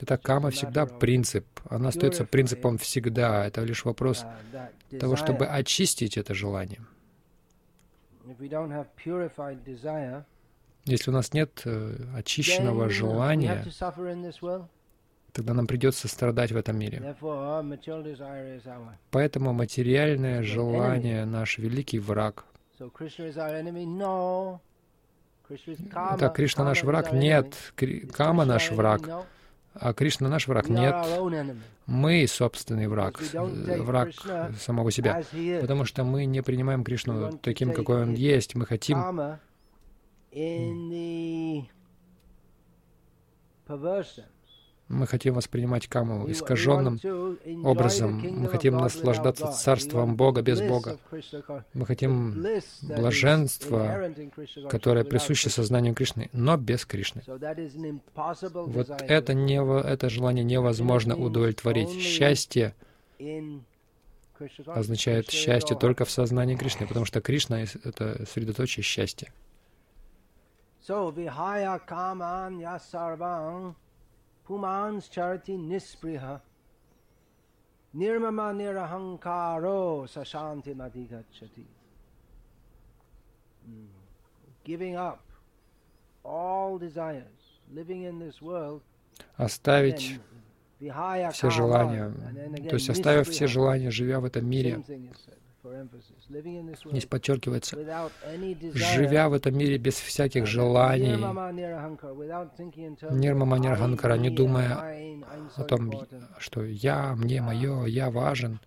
Это 0.00 0.18
кама 0.18 0.50
всегда 0.50 0.86
принцип. 0.86 1.46
Она 1.70 1.88
остается 1.88 2.24
принципом 2.24 2.78
всегда. 2.78 3.46
Это 3.46 3.62
лишь 3.62 3.84
вопрос 3.84 4.24
uh, 4.24 4.98
того, 4.98 5.16
чтобы 5.16 5.46
очистить 5.46 6.16
это 6.16 6.34
желание. 6.34 6.80
Если 10.84 11.10
у 11.10 11.12
нас 11.12 11.32
нет 11.32 11.62
э, 11.64 11.96
очищенного 12.16 12.88
желания, 12.88 13.64
тогда 15.32 15.54
нам 15.54 15.66
придется 15.66 16.08
страдать 16.08 16.52
в 16.52 16.56
этом 16.56 16.78
мире. 16.78 17.16
Поэтому 19.10 19.52
материальное 19.52 20.42
желание— 20.42 21.24
наш 21.26 21.58
великий 21.58 22.00
враг. 22.00 22.44
Так, 26.18 26.34
Кришна 26.36 26.64
наш 26.64 26.82
враг? 26.82 27.12
Нет. 27.12 27.56
Кама 28.12 28.44
наш 28.44 28.70
враг. 28.70 29.08
А 29.74 29.94
Кришна 29.94 30.28
наш 30.28 30.48
враг? 30.48 30.68
Нет. 30.68 30.94
Мы 31.86 32.26
собственный 32.26 32.86
враг, 32.86 33.20
враг 33.20 34.10
самого 34.58 34.90
себя. 34.90 35.22
Потому 35.60 35.84
что 35.84 36.04
мы 36.04 36.26
не 36.26 36.42
принимаем 36.42 36.84
Кришну 36.84 37.38
таким, 37.38 37.72
какой 37.72 38.02
он 38.02 38.14
есть. 38.14 38.54
Мы 38.54 38.66
хотим 38.66 38.98
мы 44.88 45.06
хотим 45.06 45.34
воспринимать 45.34 45.88
каму 45.88 46.30
искаженным 46.30 47.00
образом. 47.64 48.20
Мы 48.20 48.48
хотим 48.48 48.76
наслаждаться 48.76 49.46
царством 49.48 50.16
Бога 50.16 50.42
без 50.42 50.60
Бога. 50.60 50.98
Мы 51.72 51.86
хотим 51.86 52.44
блаженства, 52.82 54.12
которое 54.68 55.04
присуще 55.04 55.50
сознанию 55.50 55.94
Кришны, 55.94 56.28
но 56.32 56.56
без 56.56 56.84
Кришны. 56.84 57.22
Вот 57.26 58.90
это, 59.00 59.34
не, 59.34 59.82
это 59.82 60.08
желание 60.10 60.44
невозможно 60.44 61.16
удовлетворить. 61.16 61.90
Счастье 61.90 62.74
означает 64.66 65.30
счастье 65.30 65.76
только 65.76 66.04
в 66.04 66.10
сознании 66.10 66.56
Кришны, 66.56 66.86
потому 66.86 67.06
что 67.06 67.20
Кришна— 67.20 67.62
это 67.84 68.24
средоточие 68.26 68.82
счастья. 68.82 69.32
So, 70.84 71.12
pumans 74.52 75.08
charati 75.08 75.56
nispriha 75.56 76.40
nirmama 77.94 78.52
nirahankaro 78.52 80.06
sashanti 80.06 80.74
madhigachati. 80.74 81.64
Giving 84.64 84.96
up 84.96 85.20
all 86.24 86.78
desires, 86.78 87.40
living 87.74 88.02
in 88.02 88.18
this 88.18 88.42
world, 88.42 88.82
оставить 89.38 90.20
все 91.32 91.50
желания, 91.50 92.12
то 92.68 92.74
есть 92.74 92.90
оставив 92.90 93.28
все 93.28 93.46
желания, 93.46 93.90
живя 93.90 94.20
в 94.20 94.24
этом 94.24 94.46
мире, 94.46 94.82
Здесь 95.64 97.06
подчеркивается, 97.06 97.76
живя 98.74 99.28
в 99.28 99.32
этом 99.32 99.56
мире 99.56 99.78
без 99.78 99.94
всяких 99.94 100.46
желаний, 100.46 101.12
нирмама 103.12 103.58
нирханкара, 103.58 104.16
не 104.16 104.30
думая 104.30 105.22
о 105.56 105.62
том, 105.64 105.92
что 106.38 106.64
я, 106.64 107.14
мне, 107.14 107.40
мое, 107.40 107.84
я 107.84 108.10
важен, 108.10 108.58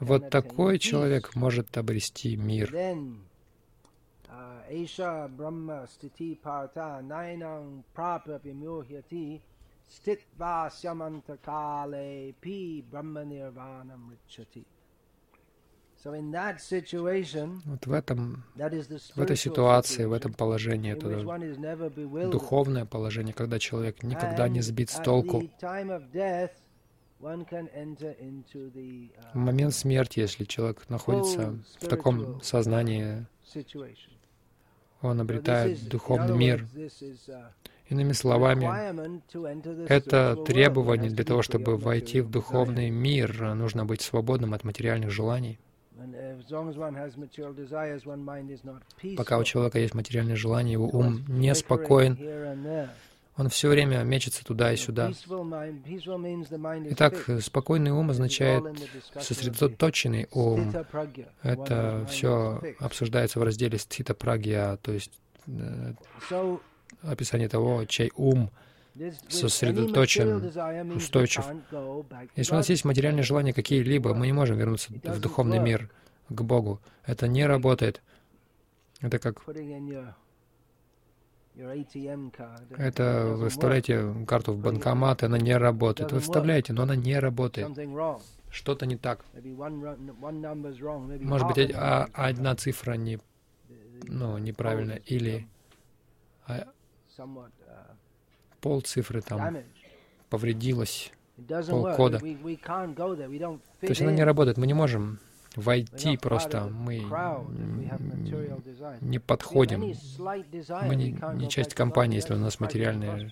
вот 0.00 0.30
такой 0.30 0.78
человек 0.80 1.36
может 1.36 1.78
обрести 1.78 2.36
мир. 2.36 2.74
Stitva 9.90 10.70
syamantakale 10.70 12.32
pi 12.38 12.80
brahma 12.88 13.24
nirvanam 13.24 14.14
richati. 14.14 14.64
Вот 16.02 17.86
в 17.86 17.92
этом, 17.92 18.44
в 18.54 19.20
этой 19.20 19.36
ситуации, 19.36 20.04
в 20.04 20.12
этом 20.12 20.32
положении, 20.32 20.92
это 20.92 22.30
духовное 22.30 22.86
положение, 22.86 23.34
когда 23.34 23.58
человек 23.58 24.02
никогда 24.02 24.48
не 24.48 24.62
сбит 24.62 24.90
с 24.90 25.00
толку. 25.02 25.42
Uh, 25.62 26.48
в 29.34 29.36
момент 29.36 29.74
смерти, 29.74 30.20
если 30.20 30.44
человек 30.44 30.88
находится 30.88 31.58
в 31.78 31.86
таком 31.86 32.40
сознании, 32.40 33.26
он 35.02 35.20
обретает 35.20 35.86
духовный 35.86 36.34
мир. 36.34 36.66
Uh, 36.74 37.50
Иными 37.90 38.12
словами, 38.12 38.66
это 39.88 40.36
требование 40.46 41.10
для 41.10 41.24
того, 41.24 41.42
чтобы 41.42 41.76
войти 41.76 42.22
в 42.22 42.30
духовный 42.30 42.88
мир. 42.88 43.54
Нужно 43.54 43.84
быть 43.84 44.00
свободным 44.00 44.54
от 44.54 44.64
материальных 44.64 45.10
желаний. 45.10 45.58
Пока 49.16 49.38
у 49.38 49.44
человека 49.44 49.78
есть 49.78 49.94
материальные 49.94 50.36
желания, 50.36 50.72
его 50.72 50.88
ум 50.88 51.24
неспокоен, 51.28 52.18
он 53.36 53.48
все 53.48 53.68
время 53.68 54.02
мечется 54.02 54.44
туда 54.44 54.72
и 54.72 54.76
сюда. 54.76 55.12
Итак, 56.90 57.14
спокойный 57.40 57.90
ум 57.90 58.10
означает 58.10 58.64
сосредоточенный 59.18 60.28
ум. 60.32 60.72
Это 61.42 62.06
все 62.10 62.60
обсуждается 62.78 63.40
в 63.40 63.42
разделе 63.42 63.78
стхита 63.78 64.14
прагья, 64.14 64.78
то 64.82 64.92
есть 64.92 65.12
э, 65.46 65.94
описание 67.02 67.48
того, 67.48 67.84
чей 67.86 68.12
ум 68.14 68.50
сосредоточен, 69.28 70.92
устойчив. 70.96 71.44
Если 72.36 72.52
у 72.52 72.56
нас 72.56 72.68
есть 72.68 72.84
материальные 72.84 73.22
желания 73.22 73.52
какие-либо, 73.52 74.14
мы 74.14 74.26
не 74.26 74.32
можем 74.32 74.56
вернуться 74.56 74.92
в 74.92 75.20
духовный 75.20 75.58
мир, 75.58 75.90
к 76.28 76.42
Богу. 76.42 76.80
Это 77.04 77.28
не 77.28 77.46
работает. 77.46 78.02
Это 79.00 79.18
как... 79.18 79.42
Это 82.78 83.34
вы 83.36 83.48
вставляете 83.48 84.14
карту 84.26 84.52
в 84.52 84.58
банкомат, 84.58 85.22
и 85.22 85.26
она 85.26 85.38
не 85.38 85.56
работает. 85.56 86.12
Вы 86.12 86.20
вставляете, 86.20 86.72
но 86.72 86.82
она 86.82 86.96
не 86.96 87.18
работает. 87.18 87.68
Что-то 88.50 88.86
не 88.86 88.96
так. 88.96 89.24
Может 91.20 91.46
быть, 91.48 91.72
а, 91.74 92.08
одна 92.12 92.56
цифра 92.56 92.94
не, 92.94 93.18
ну, 94.04 94.38
неправильная, 94.38 94.96
или 94.96 95.46
а, 96.46 96.66
пол 98.60 98.80
цифры 98.82 99.22
там 99.22 99.58
повредилась, 100.28 101.12
полкода. 101.68 102.18
То 102.18 102.26
есть 103.80 104.00
она 104.02 104.12
не 104.12 104.24
работает, 104.24 104.56
мы 104.56 104.66
не 104.66 104.74
можем 104.74 105.18
войти 105.56 106.16
просто, 106.16 106.64
мы 106.64 107.02
не 109.00 109.18
подходим. 109.18 109.80
Мы 109.80 110.96
не, 110.96 111.18
не 111.34 111.48
часть 111.48 111.74
компании, 111.74 112.16
если 112.16 112.34
у 112.34 112.38
нас 112.38 112.60
материальные 112.60 113.30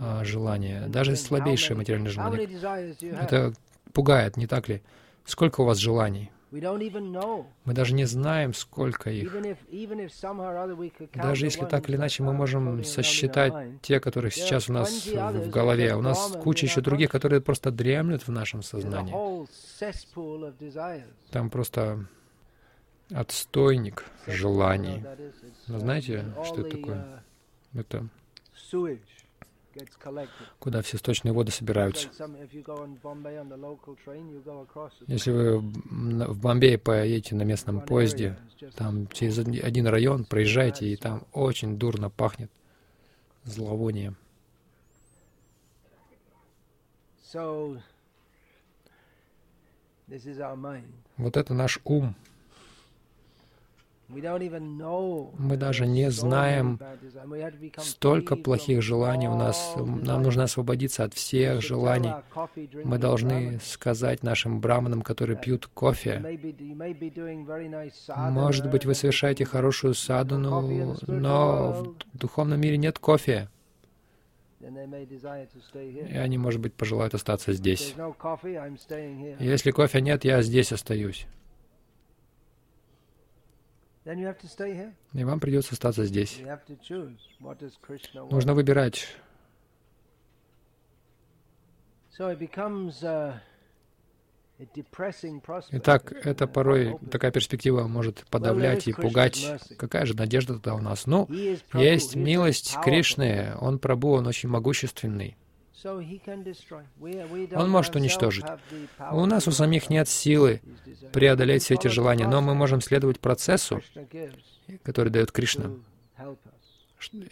а, 0.00 0.24
желания. 0.24 0.86
Даже 0.88 1.16
слабейшие 1.16 1.76
материальные 1.76 2.10
желания. 2.10 2.48
Это 3.12 3.52
пугает, 3.92 4.36
не 4.36 4.46
так 4.46 4.68
ли? 4.68 4.82
Сколько 5.24 5.62
у 5.62 5.64
вас 5.64 5.78
желаний? 5.78 6.30
Мы 7.64 7.74
даже 7.74 7.94
не 7.94 8.04
знаем, 8.04 8.54
сколько 8.54 9.10
их. 9.10 9.32
Даже 11.14 11.46
если 11.46 11.64
так 11.64 11.88
или 11.88 11.96
иначе 11.96 12.22
мы 12.22 12.32
можем 12.32 12.84
сосчитать 12.84 13.80
те, 13.82 13.98
которые 13.98 14.30
сейчас 14.30 14.68
у 14.70 14.72
нас 14.72 15.06
в 15.06 15.50
голове. 15.50 15.96
У 15.96 16.00
нас 16.00 16.36
куча 16.42 16.66
еще 16.66 16.80
других, 16.80 17.10
которые 17.10 17.40
просто 17.40 17.70
дремлют 17.70 18.26
в 18.26 18.30
нашем 18.30 18.62
сознании. 18.62 19.14
Там 21.30 21.50
просто 21.50 22.06
отстойник 23.12 24.04
желаний. 24.26 25.02
Вы 25.66 25.78
знаете, 25.78 26.24
что 26.44 26.60
это 26.60 26.70
такое? 26.70 27.22
Uh, 27.74 27.80
это 27.80 28.08
куда 30.58 30.82
все 30.82 30.98
сточные 30.98 31.32
воды 31.32 31.52
собираются. 31.52 32.08
Если 35.06 35.30
вы 35.30 35.58
в 35.58 36.40
Бомбее 36.40 36.78
поедете 36.78 37.34
на 37.34 37.42
местном 37.42 37.80
поезде, 37.80 38.38
там 38.76 39.06
через 39.08 39.38
один 39.38 39.86
район 39.86 40.24
проезжаете, 40.24 40.86
и 40.86 40.96
там 40.96 41.26
очень 41.32 41.78
дурно 41.78 42.10
пахнет 42.10 42.50
зловонием. 43.44 44.16
Вот 51.16 51.36
это 51.36 51.54
наш 51.54 51.80
ум. 51.84 52.14
Мы 54.08 55.56
даже 55.56 55.86
не 55.86 56.10
знаем 56.10 56.78
столько 57.78 58.36
плохих 58.36 58.82
желаний 58.82 59.28
у 59.28 59.34
нас. 59.34 59.74
Нам 59.76 60.22
нужно 60.22 60.44
освободиться 60.44 61.04
от 61.04 61.14
всех 61.14 61.62
желаний. 61.62 62.12
Мы 62.84 62.98
должны 62.98 63.60
сказать 63.64 64.22
нашим 64.22 64.60
браманам, 64.60 65.02
которые 65.02 65.38
пьют 65.38 65.66
кофе, 65.72 66.22
может 68.30 68.70
быть, 68.70 68.84
вы 68.84 68.94
совершаете 68.94 69.44
хорошую 69.44 69.94
садану, 69.94 70.96
но 71.06 71.94
в 72.12 72.18
духовном 72.18 72.60
мире 72.60 72.76
нет 72.76 72.98
кофе. 72.98 73.48
И 74.60 76.16
они, 76.16 76.38
может 76.38 76.60
быть, 76.60 76.74
пожелают 76.74 77.14
остаться 77.14 77.52
здесь. 77.52 77.94
Если 79.38 79.70
кофе 79.70 80.00
нет, 80.00 80.24
я 80.24 80.42
здесь 80.42 80.72
остаюсь. 80.72 81.26
И 85.12 85.24
вам 85.24 85.40
придется 85.40 85.72
остаться 85.72 86.04
здесь. 86.04 86.40
Нужно 88.30 88.54
выбирать. 88.54 89.08
Итак, 95.72 96.12
это 96.12 96.46
порой 96.46 96.96
такая 97.10 97.32
перспектива 97.32 97.88
может 97.88 98.24
подавлять 98.30 98.86
и 98.86 98.92
пугать. 98.92 99.44
Какая 99.78 100.06
же 100.06 100.14
надежда 100.14 100.54
тогда 100.54 100.74
у 100.74 100.80
нас? 100.80 101.06
Ну, 101.06 101.26
есть 101.72 102.14
милость 102.14 102.76
Кришны, 102.84 103.54
Он 103.60 103.78
Прабу, 103.80 104.12
Он 104.12 104.26
очень 104.28 104.48
могущественный. 104.48 105.36
Он 105.82 107.70
может 107.70 107.96
уничтожить. 107.96 108.44
У 109.12 109.26
нас 109.26 109.48
у 109.48 109.50
самих 109.50 109.90
нет 109.90 110.08
силы 110.08 110.60
преодолеть 111.12 111.64
все 111.64 111.74
эти 111.74 111.88
желания, 111.88 112.26
но 112.26 112.40
мы 112.40 112.54
можем 112.54 112.80
следовать 112.80 113.20
процессу, 113.20 113.82
который 114.82 115.10
дает 115.10 115.32
Кришна, 115.32 115.70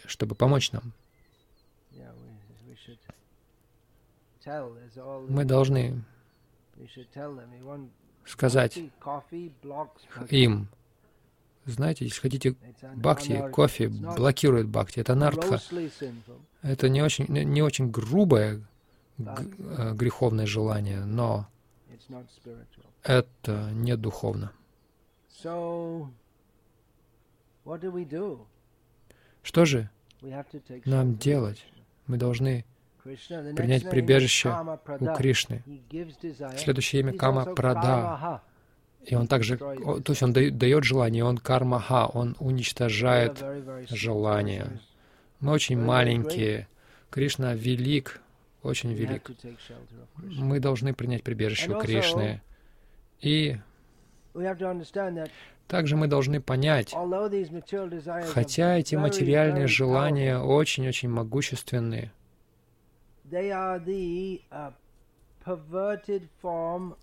чтобы 0.05 0.35
помочь 0.35 0.71
нам. 0.71 0.93
Мы 5.29 5.45
должны 5.45 6.03
сказать 8.25 8.79
им, 10.29 10.67
знаете, 11.65 12.05
если 12.05 12.19
хотите 12.19 12.55
бхакти, 12.95 13.49
кофе 13.51 13.87
блокирует 13.89 14.67
бхакти. 14.67 14.99
Это 14.99 15.15
нартха. 15.15 15.59
Это 16.61 16.89
не 16.89 17.01
очень, 17.01 17.25
не 17.27 17.61
очень 17.61 17.91
грубое 17.91 18.61
э, 19.17 19.93
греховное 19.93 20.45
желание, 20.45 21.03
но 21.03 21.47
это 23.03 23.69
не 23.73 23.95
духовно. 23.97 24.51
Что 29.43 29.65
же 29.65 29.89
нам 30.85 31.17
делать? 31.17 31.65
Мы 32.07 32.17
должны 32.17 32.65
принять 33.03 33.89
прибежище 33.89 34.55
у 34.99 35.05
Кришны. 35.15 35.63
Следующее 36.57 37.01
имя 37.01 37.13
Кама 37.13 37.45
Прада. 37.53 38.41
И 39.05 39.15
он 39.15 39.27
также, 39.27 39.57
то 39.57 40.03
есть 40.07 40.23
он 40.23 40.33
дает 40.33 40.83
желание, 40.83 41.25
он 41.25 41.37
кармаха, 41.37 42.07
он 42.07 42.35
уничтожает 42.39 43.43
желание. 43.89 44.79
Мы 45.39 45.51
очень 45.51 45.77
маленькие. 45.79 46.67
Кришна 47.09 47.53
велик, 47.53 48.21
очень 48.63 48.93
велик. 48.93 49.29
Мы 50.15 50.59
должны 50.59 50.93
принять 50.93 51.23
прибежище 51.23 51.75
у 51.75 51.79
Кришны. 51.79 52.41
И 53.19 53.57
также 55.67 55.95
мы 55.95 56.07
должны 56.07 56.41
понять, 56.41 56.95
хотя 58.33 58.77
эти 58.77 58.95
материальные 58.95 59.67
желания 59.67 60.39
очень-очень 60.39 61.09
могущественные, 61.09 62.11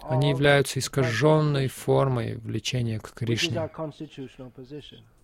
они 0.00 0.31
являются 0.31 0.79
искаженной 0.79 1.68
формой 1.68 2.37
влечения 2.37 2.98
к 2.98 3.12
Кришне, 3.12 3.68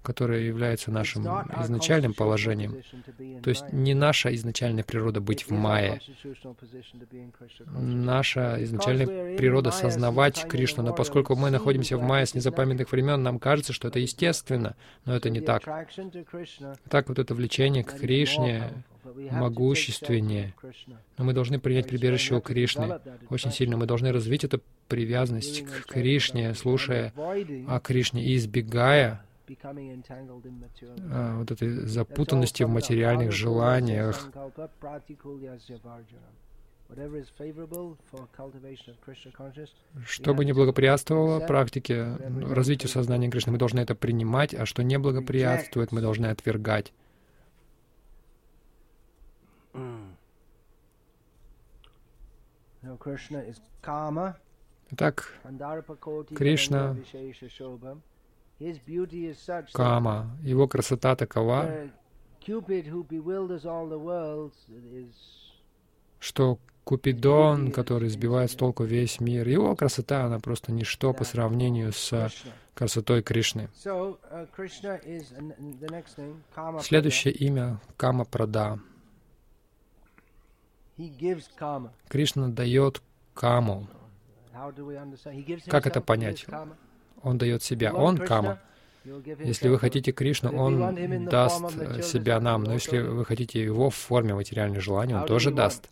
которое 0.07 0.43
является 0.43 0.93
нашим 0.93 1.27
изначальным 1.65 2.15
положением. 2.15 2.81
То 3.43 3.51
есть 3.51 3.73
не 3.73 3.93
наша 3.93 4.33
изначальная 4.37 4.85
природа 4.85 5.21
быть 5.21 5.49
в 5.49 5.51
Майе. 5.51 6.01
Наша 7.67 8.57
изначальная 8.63 9.37
природа 9.37 9.73
сознавать 9.73 10.47
Кришну. 10.49 10.85
Но 10.85 10.95
поскольку 10.95 11.35
мы 11.35 11.51
находимся 11.51 11.99
в 11.99 12.03
Майе 12.03 12.25
с 12.25 12.35
незапамятных 12.35 12.93
времен, 12.93 13.21
нам 13.25 13.41
кажется, 13.41 13.73
что 13.73 13.89
это 13.89 13.99
естественно, 13.99 14.77
но 15.05 15.17
это 15.17 15.29
не 15.29 15.41
так. 15.41 15.65
Так 16.89 17.09
вот 17.09 17.19
это 17.19 17.35
влечение 17.35 17.83
к 17.83 17.99
Кришне 17.99 18.85
могущественнее. 19.33 20.55
Но 21.19 21.25
мы 21.25 21.33
должны 21.33 21.59
принять 21.59 21.89
прибежище 21.89 22.37
у 22.37 22.41
Кришны. 22.41 23.01
Очень 23.29 23.51
сильно 23.51 23.77
мы 23.77 23.87
должны 23.87 24.13
развить 24.13 24.45
эту 24.45 24.63
привязанность 24.87 25.65
к 25.65 25.87
Кришне, 25.87 26.55
слушая 26.55 27.13
о 27.17 27.81
Кришне 27.81 28.25
и 28.25 28.37
избегая 28.37 29.26
а, 31.11 31.39
вот 31.39 31.51
этой 31.51 31.87
запутанности 31.87 32.63
в 32.63 32.69
материальных 32.69 33.33
желаниях, 33.33 34.31
что 40.07 40.35
бы 40.35 40.45
не 40.45 40.53
благоприятствовало 40.53 41.41
практике 41.41 42.17
развитию 42.49 42.89
сознания 42.89 43.29
Кришны, 43.29 43.53
мы 43.53 43.59
должны 43.59 43.81
это 43.81 43.95
принимать, 43.95 44.55
а 44.55 44.67
что 44.67 44.83
не 44.83 44.99
благоприятствует, 44.99 45.91
мы 45.93 46.01
должны 46.01 46.27
отвергать. 46.27 46.93
Итак, 54.93 55.33
Кришна 56.37 56.97
Кама, 59.73 60.39
его 60.43 60.67
красота 60.67 61.15
такова, 61.15 61.91
что 66.19 66.59
Купидон, 66.85 67.73
который 67.73 68.09
сбивает 68.09 68.51
с 68.51 68.55
толку 68.55 68.85
весь 68.85 69.19
мир, 69.21 69.49
его 69.49 69.75
красота, 69.75 70.25
она 70.25 70.39
просто 70.39 70.71
ничто 70.71 71.13
по 71.13 71.25
сравнению 71.25 71.93
с 71.93 72.31
красотой 72.75 73.23
Кришны. 73.23 73.69
Uh, 73.85 74.17
Следующее 76.81 77.35
имя— 77.35 77.81
Кама 77.97 78.25
Прада. 78.25 78.79
Кришна 82.09 82.49
дает 82.49 83.03
каму. 83.35 83.89
Как 85.69 85.87
это 85.87 86.01
понять? 86.01 86.47
Он 87.27 87.39
дает 87.39 87.63
себя. 87.63 87.93
Он 87.93 88.19
кама. 88.19 88.61
Если 89.05 89.69
вы 89.69 89.79
хотите 89.79 90.13
Кришну, 90.13 90.57
Он 90.57 91.27
даст 91.27 92.05
себя 92.05 92.41
нам. 92.41 92.63
Но 92.65 92.75
если 92.75 92.99
вы 92.99 93.25
хотите 93.25 93.63
Его 93.63 93.91
в 93.91 93.97
форме 93.97 94.35
материальных 94.35 94.81
желаний, 94.81 95.15
Он 95.15 95.27
тоже 95.27 95.51
даст. 95.51 95.89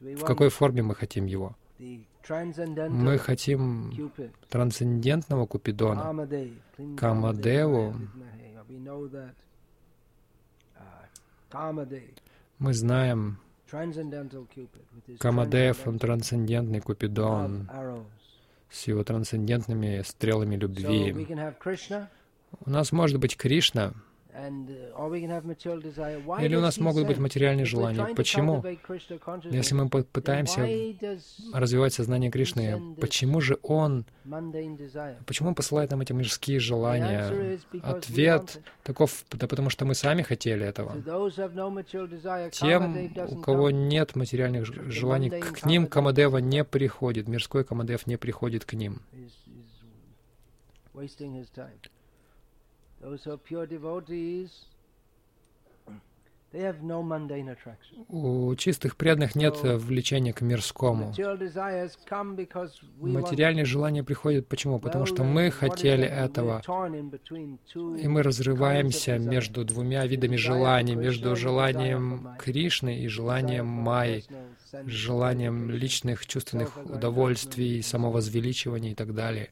В 0.00 0.24
какой 0.24 0.50
форме 0.50 0.82
мы 0.82 0.94
хотим 0.94 1.26
Его? 1.26 1.56
Мы 2.28 3.18
хотим 3.18 4.12
трансцендентного 4.50 5.46
Купидона, 5.46 6.28
Камадеву. 6.96 7.94
Мы 12.58 12.74
знаем 12.74 13.38
Камадев, 15.18 15.86
он 15.86 15.98
трансцендентный 15.98 16.80
Купидон 16.80 17.68
с 18.70 18.86
его 18.86 19.04
трансцендентными 19.04 20.02
стрелами 20.02 20.56
любви. 20.56 21.26
У 22.64 22.70
нас 22.70 22.92
может 22.92 23.18
быть 23.18 23.36
Кришна, 23.36 23.92
Или 26.40 26.54
у 26.54 26.60
нас 26.60 26.78
могут 26.78 27.06
быть 27.06 27.18
материальные 27.18 27.66
желания. 27.66 28.14
Почему? 28.14 28.64
Если 29.44 29.74
мы 29.74 29.88
пытаемся 29.88 30.60
развивать 31.52 31.94
сознание 31.94 32.30
Кришны, 32.30 32.94
почему 33.00 33.40
же 33.40 33.58
Он, 33.62 34.04
почему 35.26 35.48
Он 35.48 35.54
посылает 35.54 35.90
нам 35.90 36.00
эти 36.00 36.12
мирские 36.12 36.60
желания? 36.60 37.58
Ответ 37.82 38.60
таков, 38.82 39.24
да 39.30 39.46
потому 39.48 39.70
что 39.70 39.84
мы 39.84 39.94
сами 39.94 40.22
хотели 40.22 40.64
этого. 40.64 40.92
Тем, 42.50 43.12
у 43.28 43.40
кого 43.40 43.70
нет 43.70 44.14
материальных 44.16 44.66
желаний, 44.90 45.30
к 45.30 45.64
ним 45.64 45.86
Камадева 45.86 46.38
не 46.38 46.64
приходит, 46.64 47.28
мирской 47.28 47.64
Камадев 47.64 48.06
не 48.06 48.16
приходит 48.16 48.64
к 48.64 48.74
ним. 48.74 49.00
У 58.08 58.54
чистых 58.54 58.96
преданных 58.96 59.34
нет 59.34 59.58
влечения 59.62 60.32
к 60.32 60.40
мирскому. 60.40 61.12
Материальные 63.00 63.66
желания 63.66 64.02
приходят 64.02 64.46
почему? 64.48 64.78
Потому 64.78 65.04
что 65.04 65.24
мы 65.24 65.50
хотели 65.50 66.06
этого. 66.06 66.62
И 68.00 68.08
мы 68.08 68.22
разрываемся 68.22 69.18
между 69.18 69.64
двумя 69.64 70.06
видами 70.06 70.36
желаний, 70.36 70.94
между 70.94 71.36
желанием 71.36 72.30
Кришны 72.38 73.00
и 73.00 73.08
желанием 73.08 73.66
Майи, 73.66 74.24
желанием 74.86 75.70
личных 75.70 76.26
чувственных 76.26 76.78
удовольствий, 76.78 77.82
самовозвеличивания 77.82 78.92
и 78.92 78.94
так 78.94 79.14
далее. 79.14 79.50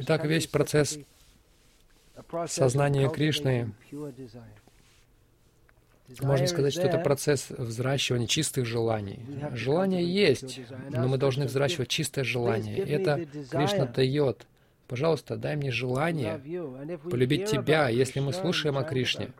Итак, 0.00 0.24
весь 0.24 0.46
процесс 0.46 0.98
сознание 2.46 3.08
Кришны, 3.10 3.72
можно 6.20 6.46
сказать, 6.46 6.72
что 6.72 6.82
это 6.82 6.98
процесс 6.98 7.50
взращивания 7.50 8.26
чистых 8.26 8.66
желаний. 8.66 9.20
Желания 9.52 10.04
есть, 10.04 10.60
но 10.90 11.06
мы 11.08 11.16
должны 11.16 11.46
взращивать 11.46 11.88
чистое 11.88 12.24
желание. 12.24 12.78
Это 12.78 13.24
Кришна 13.50 13.86
дает. 13.86 14.46
Пожалуйста, 14.88 15.36
дай 15.36 15.56
мне 15.56 15.70
желание 15.70 16.40
полюбить 17.10 17.48
Тебя, 17.48 17.88
если 17.88 18.20
мы 18.20 18.32
слушаем 18.32 18.76
о 18.76 18.82
Кришне 18.82 19.30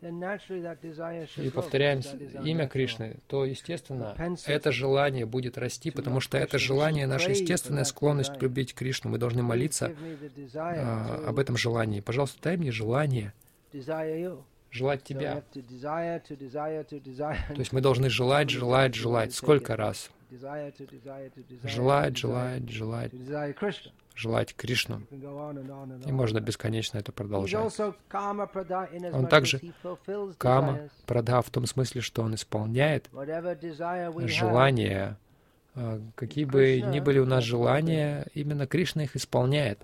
и 0.00 1.50
повторяем 1.50 2.00
имя 2.44 2.68
Кришны, 2.68 3.16
то, 3.26 3.44
естественно, 3.44 4.14
это 4.46 4.70
желание 4.70 5.26
будет 5.26 5.58
расти, 5.58 5.90
потому 5.90 6.20
что 6.20 6.38
это 6.38 6.58
желание, 6.58 7.06
наша 7.06 7.30
естественная 7.30 7.84
склонность 7.84 8.40
любить 8.40 8.74
Кришну. 8.74 9.10
Мы 9.10 9.18
должны 9.18 9.42
молиться 9.42 9.94
а, 10.54 11.24
об 11.26 11.38
этом 11.38 11.56
желании. 11.56 12.00
Пожалуйста, 12.00 12.38
дай 12.42 12.56
мне 12.56 12.70
желание 12.70 13.32
желать 14.70 15.02
Тебя. 15.02 15.42
То 15.52 15.58
есть 17.58 17.72
мы 17.72 17.80
должны 17.80 18.10
желать, 18.10 18.50
желать, 18.50 18.94
желать. 18.94 19.34
Сколько 19.34 19.76
раз? 19.76 20.10
Желать, 21.64 22.16
желать, 22.16 22.68
желать 22.68 23.12
желать 24.18 24.54
Кришну. 24.54 25.02
И 25.10 26.12
можно 26.12 26.40
бесконечно 26.40 26.98
это 26.98 27.12
продолжать. 27.12 27.72
Он 29.12 29.26
также 29.28 29.60
кама 30.38 30.90
прада 31.06 31.40
в 31.40 31.50
том 31.50 31.66
смысле, 31.66 32.00
что 32.00 32.22
он 32.22 32.34
исполняет 32.34 33.08
желания, 34.26 35.18
а, 35.74 36.00
какие 36.16 36.44
бы 36.44 36.80
ни 36.80 37.00
были 37.00 37.20
у 37.20 37.26
нас 37.26 37.44
желания, 37.44 38.26
именно 38.34 38.66
Кришна 38.66 39.04
их 39.04 39.14
исполняет. 39.16 39.80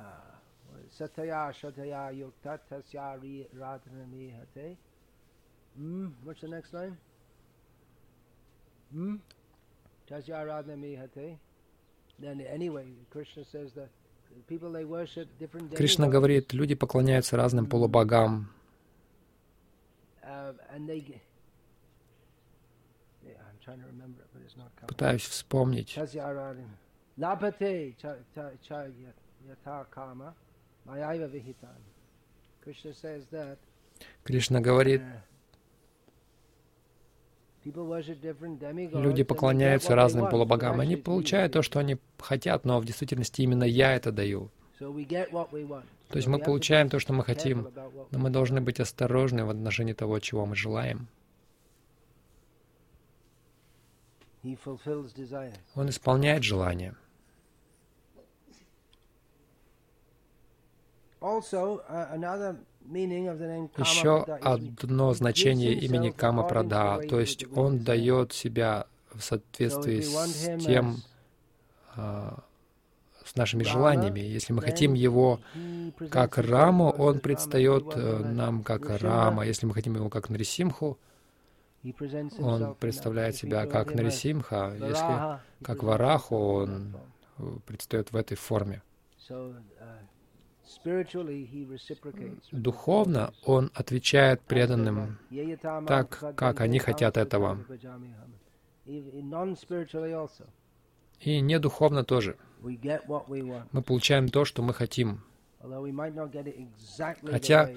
Then 12.16 12.40
anyway, 12.42 12.86
Krishna 13.10 13.44
says 13.44 13.72
that 13.72 13.88
Кришна 15.76 16.08
говорит, 16.08 16.52
люди 16.52 16.74
поклоняются 16.74 17.36
разным 17.36 17.66
полубогам. 17.66 18.50
Пытаюсь 24.86 25.22
вспомнить. 25.22 25.98
Кришна 34.24 34.60
говорит, 34.60 35.02
Люди 37.64 39.22
поклоняются 39.22 39.94
разным 39.94 40.28
полубогам. 40.28 40.80
Они 40.80 40.96
получают 40.96 41.52
то, 41.52 41.62
что 41.62 41.78
они 41.78 41.96
хотят, 42.18 42.64
но 42.64 42.78
в 42.78 42.84
действительности 42.84 43.40
именно 43.42 43.64
я 43.64 43.94
это 43.94 44.12
даю. 44.12 44.50
То 44.78 46.16
есть 46.18 46.28
мы 46.28 46.38
получаем 46.38 46.90
то, 46.90 46.98
что 46.98 47.12
мы 47.12 47.24
хотим, 47.24 47.68
но 48.10 48.18
мы 48.18 48.30
должны 48.30 48.60
быть 48.60 48.80
осторожны 48.80 49.44
в 49.44 49.50
отношении 49.50 49.94
того, 49.94 50.18
чего 50.20 50.44
мы 50.46 50.56
желаем. 50.56 51.08
Он 55.74 55.88
исполняет 55.88 56.42
желания. 56.42 56.94
Also, 61.24 61.80
uh, 61.88 62.12
another 62.12 62.54
еще 62.84 64.22
одно 64.22 65.14
значение 65.14 65.72
имени 65.72 66.10
Камапрада, 66.10 67.00
то 67.08 67.18
есть 67.18 67.44
он 67.54 67.78
дает 67.80 68.32
себя 68.32 68.86
в 69.12 69.20
соответствии 69.20 70.00
с 70.00 70.64
тем, 70.64 70.96
а, 71.96 72.42
с 73.24 73.36
нашими 73.36 73.62
желаниями. 73.62 74.20
Если 74.20 74.52
мы 74.52 74.60
хотим 74.60 74.94
его 74.94 75.40
как 76.10 76.38
Раму, 76.38 76.90
он 76.90 77.20
предстает 77.20 77.92
э, 77.94 78.18
нам 78.18 78.62
как 78.62 78.90
Рама. 79.00 79.46
Если 79.46 79.66
мы 79.66 79.72
хотим 79.72 79.94
его 79.94 80.10
как 80.10 80.28
Нарисимху, 80.28 80.98
он 82.38 82.74
представляет 82.74 83.36
себя 83.36 83.66
как 83.66 83.94
Нарисимха. 83.94 84.74
Если 84.74 85.64
как 85.64 85.82
Вараху, 85.82 86.36
он 86.36 86.96
предстает 87.66 88.12
в 88.12 88.16
этой 88.16 88.36
форме. 88.36 88.82
Духовно 92.52 93.32
он 93.44 93.70
отвечает 93.74 94.40
преданным 94.42 95.18
так, 95.86 96.34
как 96.36 96.60
они 96.60 96.78
хотят 96.78 97.16
этого. 97.16 97.58
И 101.20 101.40
не 101.40 101.58
духовно 101.58 102.04
тоже. 102.04 102.36
Мы 102.60 103.82
получаем 103.82 104.28
то, 104.28 104.44
что 104.44 104.62
мы 104.62 104.74
хотим. 104.74 105.22
Хотя, 107.30 107.70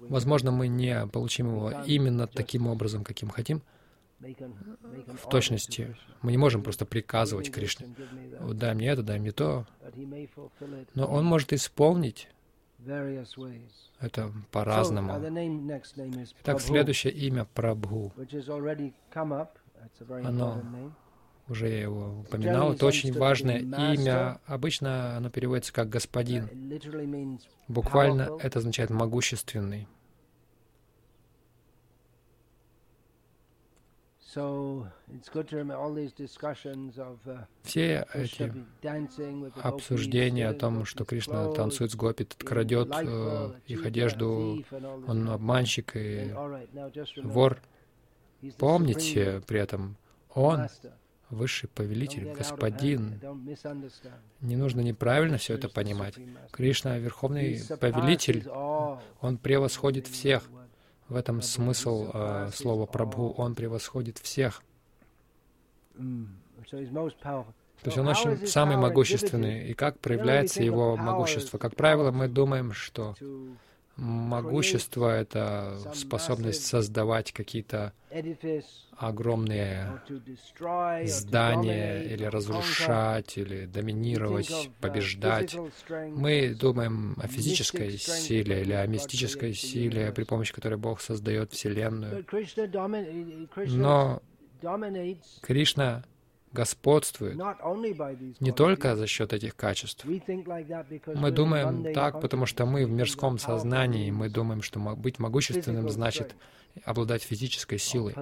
возможно, 0.00 0.50
мы 0.50 0.68
не 0.68 1.06
получим 1.06 1.48
его 1.48 1.70
именно 1.86 2.26
таким 2.26 2.66
образом, 2.66 3.04
каким 3.04 3.28
хотим, 3.28 3.62
в 4.20 5.28
точности. 5.30 5.96
Мы 6.22 6.32
не 6.32 6.38
можем 6.38 6.62
просто 6.62 6.84
приказывать 6.84 7.50
Кришне, 7.50 7.88
дай 8.54 8.74
мне 8.74 8.88
это, 8.88 9.02
дай 9.02 9.18
мне 9.18 9.32
то. 9.32 9.66
Но 10.94 11.06
он 11.06 11.24
может 11.24 11.52
исполнить 11.52 12.28
это 14.00 14.32
по-разному. 14.50 15.12
Итак, 16.42 16.60
следующее 16.60 17.12
имя 17.12 17.46
Прабху. 17.54 18.12
Оно 20.08 20.62
уже 21.48 21.68
я 21.68 21.80
его 21.80 22.20
упоминал. 22.20 22.72
Это 22.72 22.86
очень 22.86 23.12
важное 23.12 23.58
имя. 23.58 24.40
Обычно 24.46 25.16
оно 25.16 25.30
переводится 25.30 25.72
как 25.72 25.88
«господин». 25.88 26.48
Буквально 27.68 28.30
это 28.40 28.58
означает 28.60 28.90
«могущественный». 28.90 29.88
Все 37.62 38.06
эти 38.14 38.52
обсуждения 39.60 40.48
о 40.48 40.54
том, 40.54 40.84
что 40.84 41.04
Кришна 41.04 41.50
танцует 41.52 41.90
с 41.90 41.96
гопи, 41.96 42.24
крадет 42.24 42.88
э, 42.92 43.52
их 43.66 43.84
одежду, 43.84 44.64
он 45.08 45.28
обманщик 45.28 45.96
и 45.96 46.32
вор. 47.24 47.60
Помните 48.56 49.42
при 49.46 49.58
этом, 49.58 49.96
он 50.32 50.68
высший 51.28 51.68
повелитель, 51.68 52.32
господин. 52.32 53.20
Не 54.40 54.56
нужно 54.56 54.80
неправильно 54.80 55.38
все 55.38 55.54
это 55.54 55.68
понимать. 55.68 56.14
Кришна— 56.52 56.98
верховный 56.98 57.60
повелитель, 57.80 58.48
он 58.48 59.38
превосходит 59.38 60.06
всех. 60.06 60.48
В 61.10 61.16
этом 61.16 61.42
смысл 61.42 62.08
э, 62.14 62.50
слова 62.54 62.86
Прабху. 62.86 63.34
Он 63.36 63.56
превосходит 63.56 64.18
всех. 64.18 64.62
То 67.82 67.86
есть 67.86 67.98
он 67.98 68.06
очень 68.06 68.46
самый 68.46 68.76
могущественный. 68.76 69.68
И 69.68 69.74
как 69.74 69.98
проявляется 69.98 70.62
его 70.62 70.96
могущество? 70.96 71.58
Как 71.58 71.74
правило, 71.74 72.12
мы 72.12 72.28
думаем, 72.28 72.72
что 72.72 73.16
могущество— 74.00 75.14
это 75.20 75.78
способность 75.94 76.66
создавать 76.66 77.32
какие-то 77.32 77.92
огромные 78.96 80.02
здания 81.04 82.02
или 82.02 82.24
разрушать, 82.24 83.36
или 83.36 83.66
доминировать, 83.66 84.70
побеждать. 84.80 85.54
Мы 85.88 86.54
думаем 86.54 87.16
о 87.22 87.26
физической 87.28 87.96
силе 87.98 88.62
или 88.62 88.72
о 88.72 88.86
мистической 88.86 89.54
силе, 89.54 90.12
при 90.12 90.24
помощи 90.24 90.52
которой 90.52 90.78
Бог 90.78 91.00
создает 91.00 91.52
Вселенную. 91.52 92.24
Но 93.68 94.22
Кришна 95.40 96.04
господствует 96.52 97.38
не 98.40 98.52
только 98.52 98.96
за 98.96 99.06
счет 99.06 99.32
этих 99.32 99.56
качеств. 99.56 100.04
Мы 100.04 101.30
думаем 101.30 101.92
так, 101.94 102.20
потому 102.20 102.46
что 102.46 102.66
мы 102.66 102.86
в 102.86 102.90
мирском 102.90 103.38
сознании, 103.38 104.10
мы 104.10 104.28
думаем, 104.28 104.62
что 104.62 104.80
быть 104.96 105.18
могущественным 105.18 105.88
значит 105.88 106.34
обладать 106.84 107.22
физической 107.22 107.78
силой 107.78 108.14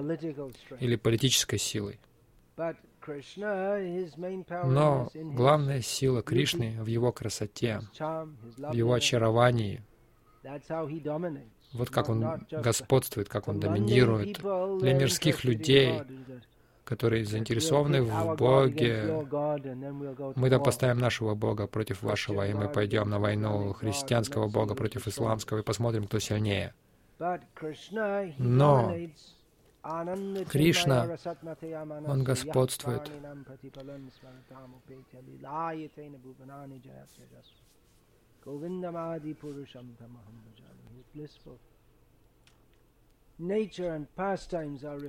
или 0.79 0.95
политической 0.95 1.57
силой. 1.57 1.99
Но 4.65 5.09
главная 5.13 5.81
сила 5.81 6.21
Кришны 6.21 6.77
в 6.81 6.87
его 6.87 7.11
красоте, 7.11 7.81
в 7.97 8.73
его 8.73 8.93
очаровании. 8.93 9.81
Вот 11.73 11.89
как 11.89 12.09
он 12.09 12.25
господствует, 12.51 13.29
как 13.29 13.47
он 13.47 13.59
доминирует. 13.59 14.39
Для 14.79 14.93
мирских 14.93 15.43
людей 15.43 16.01
которые 16.89 17.23
заинтересованы 17.23 18.01
в 18.01 18.35
Боге. 18.35 19.23
Мы 20.35 20.49
там 20.49 20.63
поставим 20.63 20.97
нашего 20.97 21.35
Бога 21.35 21.67
против 21.67 22.01
вашего, 22.01 22.47
и 22.47 22.53
мы 22.55 22.67
пойдем 22.67 23.09
на 23.11 23.19
войну 23.19 23.73
христианского 23.73 24.47
Бога 24.47 24.73
против 24.73 25.07
исламского 25.07 25.59
и 25.59 25.61
посмотрим, 25.61 26.07
кто 26.07 26.17
сильнее. 26.17 26.73
Но 28.39 28.95
Кришна, 30.49 31.15
Он 32.07 32.23
господствует. 32.23 33.11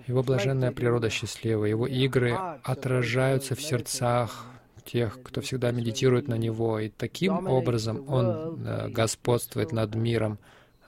Его 0.06 0.22
блаженная 0.22 0.72
природа 0.72 1.10
счастлива, 1.10 1.64
его 1.64 1.86
игры 1.86 2.32
отражаются 2.62 3.54
в 3.54 3.62
сердцах 3.62 4.46
тех, 4.84 5.22
кто 5.22 5.40
всегда 5.40 5.72
медитирует 5.72 6.28
на 6.28 6.34
него, 6.34 6.78
и 6.78 6.88
таким 6.88 7.46
образом 7.46 8.08
он 8.08 8.64
э, 8.66 8.88
господствует 8.88 9.72
над 9.72 9.94
миром 9.94 10.38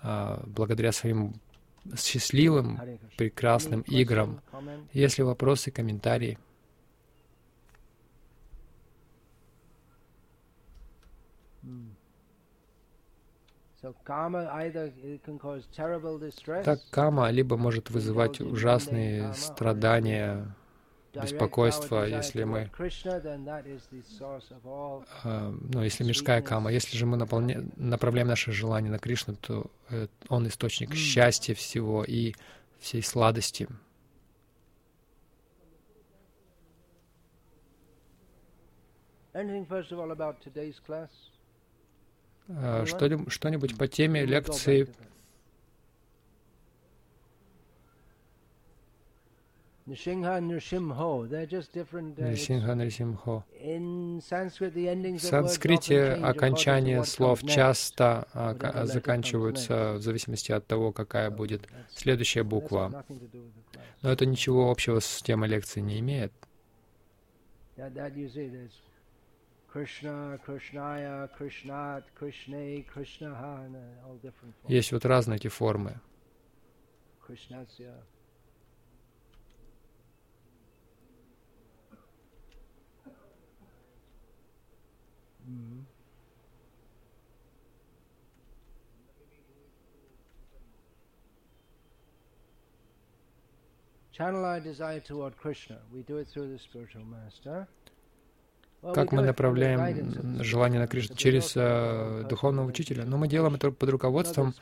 а, 0.02 0.42
благодаря 0.46 0.92
своим 0.92 1.34
счастливым, 1.96 2.80
прекрасным 3.16 3.82
играм. 3.82 4.40
Если 4.92 5.22
вопросы, 5.22 5.70
комментарии. 5.70 6.38
Так 16.64 16.80
кама 16.90 17.30
либо 17.30 17.56
может 17.56 17.90
вызывать 17.90 18.40
ужасные 18.40 19.34
страдания, 19.34 20.54
беспокойство, 21.12 22.04
если 22.04 22.44
мы, 22.44 22.70
э, 25.24 25.52
ну, 25.72 25.82
если 25.82 26.04
мирская 26.04 26.42
кама, 26.42 26.72
если 26.72 26.96
же 26.96 27.06
мы 27.06 27.16
наполня, 27.16 27.64
направляем 27.76 28.28
наше 28.28 28.52
желание 28.52 28.90
на 28.90 28.98
Кришну, 28.98 29.34
то 29.34 29.66
э, 29.90 30.06
он 30.28 30.46
источник 30.46 30.94
счастья 30.94 31.54
всего 31.54 32.04
и 32.04 32.34
всей 32.78 33.02
сладости. 33.02 33.68
Anything, 39.34 39.66
first 39.66 39.90
of 39.90 39.98
all, 39.98 40.12
about 40.12 40.40
today's 40.42 40.78
class? 40.86 41.31
Э, 42.48 42.84
что-нибудь 42.86 43.78
по 43.78 43.86
теме 43.88 44.24
лекции 44.24 44.88
Нрисимха 52.18 52.74
Нрисимхо. 52.74 53.44
В 53.58 55.18
санскрите 55.18 56.12
окончания 56.12 57.02
слов 57.04 57.42
часто 57.42 58.28
а, 58.32 58.86
заканчиваются 58.86 59.94
в 59.94 60.02
зависимости 60.02 60.52
от 60.52 60.66
того, 60.66 60.92
какая 60.92 61.30
будет 61.30 61.68
следующая 61.94 62.44
буква. 62.44 63.04
Но 64.02 64.10
это 64.10 64.24
ничего 64.24 64.70
общего 64.70 65.00
с 65.00 65.20
темой 65.22 65.48
лекции 65.48 65.80
не 65.80 65.98
имеет. 65.98 66.32
Есть 74.67 74.91
вот 74.91 75.05
разные 75.05 75.37
эти 75.37 75.47
формы. 75.47 75.99
Mm-hmm. 85.49 85.85
Channel 94.17 94.45
our 94.45 94.59
desire 94.59 94.99
toward 94.99 95.37
Krishna. 95.37 95.77
We 95.93 96.01
do 96.01 96.17
it 96.17 96.27
through 96.27 96.51
the 96.51 96.57
spiritual 96.57 97.03
master. 97.05 97.67
Как 98.82 99.12
мы 99.12 99.22
направляем 99.22 100.42
желание 100.42 100.80
на 100.80 100.88
Кришну? 100.88 101.14
Через 101.14 101.52
э, 101.54 102.24
духовного 102.28 102.66
учителя. 102.66 103.04
Но 103.04 103.16
мы 103.16 103.28
делаем 103.28 103.54
это 103.54 103.70
под 103.70 103.88
руководством 103.88 104.54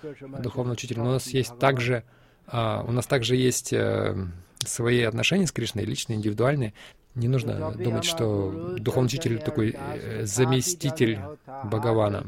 духовного 0.42 0.74
учителя. 0.74 1.02
Но 1.02 1.10
у 1.10 1.12
нас 1.14 1.28
есть 1.28 1.58
также, 1.58 2.04
э, 2.46 2.82
у 2.86 2.92
нас 2.92 3.06
также 3.06 3.36
есть 3.36 3.72
э, 3.72 4.14
свои 4.58 5.02
отношения 5.02 5.46
с 5.46 5.52
Кришной, 5.52 5.84
личные, 5.84 6.16
индивидуальные. 6.16 6.74
Не 7.14 7.28
нужно 7.28 7.72
думать, 7.72 8.04
что 8.04 8.76
духовный 8.78 9.06
учитель 9.06 9.38
такой 9.38 9.74
э, 9.76 10.24
заместитель 10.26 11.18
Бхагавана. 11.64 12.26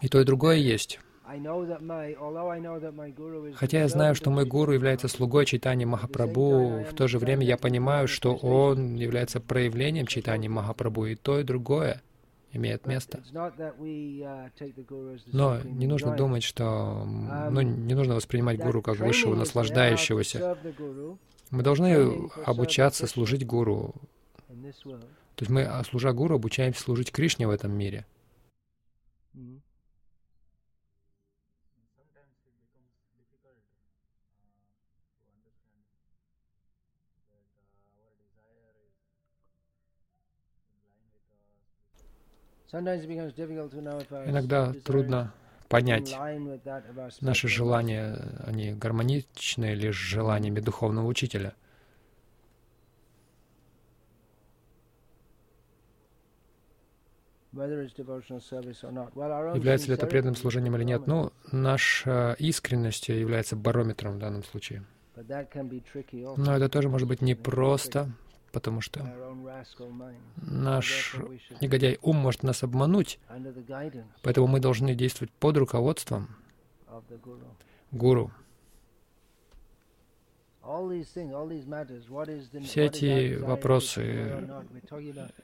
И 0.00 0.08
то, 0.08 0.20
и 0.20 0.24
другое 0.24 0.56
есть. 0.56 1.00
Хотя 3.54 3.78
я 3.80 3.88
знаю, 3.88 4.14
что 4.14 4.30
мой 4.30 4.44
гуру 4.44 4.72
является 4.72 5.08
слугой 5.08 5.44
Чайтани 5.44 5.84
Махапрабху, 5.84 6.84
в 6.88 6.94
то 6.94 7.08
же 7.08 7.18
время 7.18 7.44
я 7.44 7.56
понимаю, 7.56 8.06
что 8.06 8.34
он 8.36 8.94
является 8.94 9.40
проявлением 9.40 10.06
Чайтани 10.06 10.48
Махапрабху, 10.48 11.06
и 11.06 11.14
то, 11.16 11.40
и 11.40 11.42
другое 11.42 12.00
имеет 12.52 12.86
место. 12.86 13.22
Но 15.32 15.60
не 15.64 15.86
нужно 15.86 16.16
думать, 16.16 16.42
что... 16.42 17.04
Ну, 17.50 17.60
не 17.60 17.94
нужно 17.94 18.14
воспринимать 18.14 18.58
гуру 18.58 18.80
как 18.82 18.98
высшего 18.98 19.34
наслаждающегося. 19.34 20.56
Мы 21.50 21.62
должны 21.62 22.30
обучаться 22.44 23.06
служить 23.06 23.44
гуру. 23.46 23.94
То 24.46 25.42
есть 25.42 25.50
мы, 25.50 25.68
служа 25.88 26.12
гуру, 26.12 26.36
обучаемся 26.36 26.80
служить 26.80 27.12
Кришне 27.12 27.46
в 27.46 27.50
этом 27.50 27.72
мире. 27.72 28.06
Иногда 42.72 44.72
трудно 44.84 45.32
понять, 45.68 46.16
наши 47.20 47.48
желания, 47.48 48.18
они 48.44 48.72
гармоничны 48.72 49.74
ли 49.74 49.92
с 49.92 49.94
желаниями 49.94 50.60
духовного 50.60 51.06
учителя. 51.06 51.54
Является 59.54 59.88
ли 59.88 59.94
это 59.94 60.06
преданным 60.06 60.36
служением 60.36 60.76
или 60.76 60.84
нет? 60.84 61.06
Ну, 61.06 61.32
наша 61.52 62.36
искренность 62.38 63.08
является 63.08 63.56
барометром 63.56 64.16
в 64.16 64.18
данном 64.18 64.44
случае. 64.44 64.84
Но 65.14 66.56
это 66.56 66.68
тоже 66.68 66.90
может 66.90 67.08
быть 67.08 67.22
непросто, 67.22 68.10
потому 68.56 68.80
что 68.80 69.06
наш 70.36 71.14
негодяй 71.60 71.98
ум 72.00 72.16
может 72.16 72.42
нас 72.42 72.62
обмануть, 72.62 73.18
поэтому 74.22 74.46
мы 74.46 74.60
должны 74.60 74.94
действовать 74.94 75.30
под 75.30 75.58
руководством 75.58 76.34
гуру. 77.90 78.32
Все 82.64 82.86
эти 82.86 83.36
вопросы, 83.36 84.48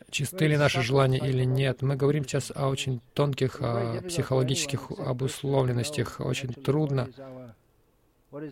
чисты 0.08 0.46
ли 0.46 0.56
наши 0.56 0.80
желания 0.80 1.18
или 1.18 1.44
нет, 1.44 1.82
мы 1.82 1.96
говорим 1.96 2.24
сейчас 2.24 2.50
о 2.54 2.68
очень 2.68 3.02
тонких 3.12 3.60
о 3.60 4.00
психологических 4.08 4.90
обусловленностях. 4.90 6.18
Очень 6.20 6.54
трудно 6.54 7.10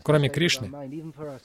Кроме 0.03 0.29
Кришны, 0.29 0.71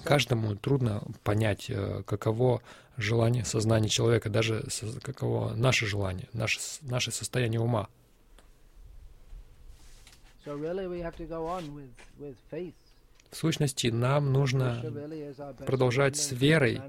каждому 0.03 0.55
трудно 0.55 1.03
понять, 1.23 1.69
э, 1.69 2.03
каково 2.05 2.61
желание 2.97 3.45
сознания 3.45 3.87
человека, 3.87 4.29
даже 4.29 4.65
каково 5.01 5.53
наше 5.53 5.85
желание, 5.85 6.27
наше, 6.33 6.59
наше 6.81 7.11
состояние 7.11 7.61
ума. 7.61 7.87
В 13.31 13.37
сущности, 13.37 13.87
нам 13.87 14.33
нужно 14.33 14.83
продолжать 15.65 16.17
с 16.17 16.31
верой 16.31 16.81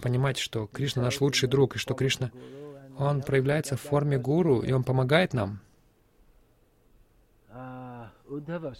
понимать, 0.00 0.38
что 0.38 0.66
Кришна 0.66 1.02
наш 1.02 1.20
лучший 1.20 1.48
друг, 1.48 1.76
и 1.76 1.78
что 1.78 1.94
Кришна, 1.94 2.32
Он 2.98 3.22
проявляется 3.22 3.76
в 3.76 3.82
форме 3.82 4.18
гуру, 4.18 4.60
и 4.60 4.72
Он 4.72 4.82
помогает 4.82 5.34
нам. 5.34 5.60
Удава 8.28 8.74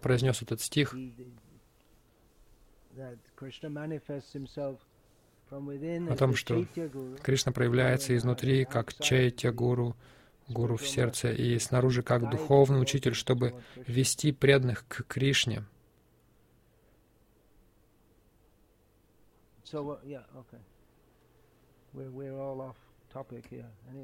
произнес 0.00 0.42
этот 0.42 0.60
стих, 0.60 0.94
о 5.50 6.16
том, 6.16 6.34
что 6.34 6.64
Кришна 7.22 7.52
проявляется 7.52 8.16
изнутри 8.16 8.64
как 8.64 8.94
Чайтя 8.94 9.52
Гуру, 9.52 9.96
Гуру 10.48 10.76
в 10.76 10.86
сердце, 10.86 11.32
и 11.32 11.58
снаружи 11.58 12.02
как 12.02 12.30
духовный 12.30 12.80
учитель, 12.80 13.14
чтобы 13.14 13.54
вести 13.74 14.32
преданных 14.32 14.86
к 14.88 15.04
Кришне. 15.04 15.64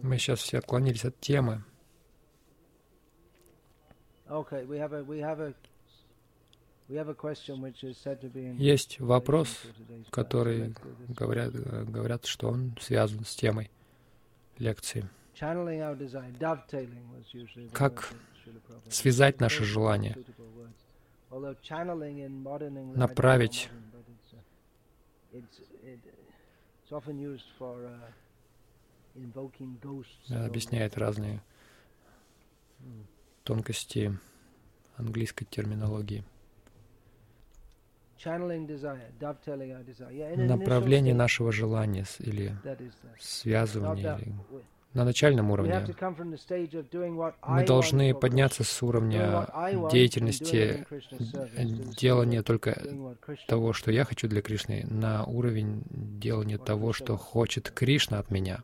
Мы 0.02 0.18
сейчас 0.18 0.40
все 0.40 0.58
отклонились 0.58 1.04
от 1.04 1.18
темы. 1.20 1.64
Есть 8.58 9.00
вопрос, 9.00 9.62
который 10.10 10.72
говорят, 11.08 11.52
говорят, 11.52 12.26
что 12.26 12.48
он 12.48 12.76
связан 12.80 13.24
с 13.24 13.34
темой 13.34 13.70
лекции. 14.58 15.08
Как 17.72 18.08
связать 18.88 19.40
наши 19.40 19.64
желания, 19.64 20.16
направить. 22.94 23.70
объясняет 30.28 30.96
разные 30.98 31.42
тонкости 33.44 34.18
английской 34.96 35.44
терминологии. 35.44 36.24
Направление 40.36 41.14
нашего 41.14 41.52
желания 41.52 42.04
или 42.18 42.54
связывание, 43.18 44.18
или 44.20 44.34
на 44.92 45.04
начальном 45.04 45.50
уровне. 45.50 45.86
Мы 47.46 47.64
должны 47.64 48.14
подняться 48.14 48.64
с 48.64 48.82
уровня 48.82 49.46
деятельности, 49.90 50.86
делания 51.98 52.42
только 52.42 52.78
того, 53.46 53.72
что 53.72 53.90
я 53.90 54.04
хочу 54.04 54.28
для 54.28 54.42
Кришны, 54.42 54.84
на 54.88 55.24
уровень 55.24 55.82
делания 55.90 56.58
того, 56.58 56.92
что 56.92 57.16
хочет 57.16 57.70
Кришна 57.70 58.18
от 58.18 58.30
меня. 58.30 58.62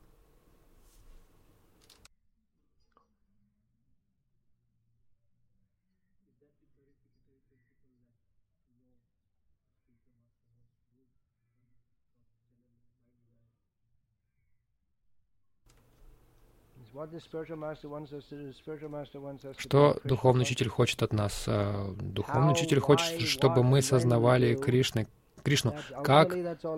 Что 19.59 20.00
духовный 20.04 20.42
учитель 20.42 20.68
хочет 20.68 21.02
от 21.02 21.12
нас? 21.12 21.44
А, 21.46 21.94
духовный 22.00 22.52
учитель 22.52 22.80
хочет, 22.80 23.20
чтобы 23.22 23.62
мы 23.62 23.82
сознавали 23.82 24.54
Кришны, 24.54 25.07
Кришну. 25.42 25.74
Как, 26.02 26.34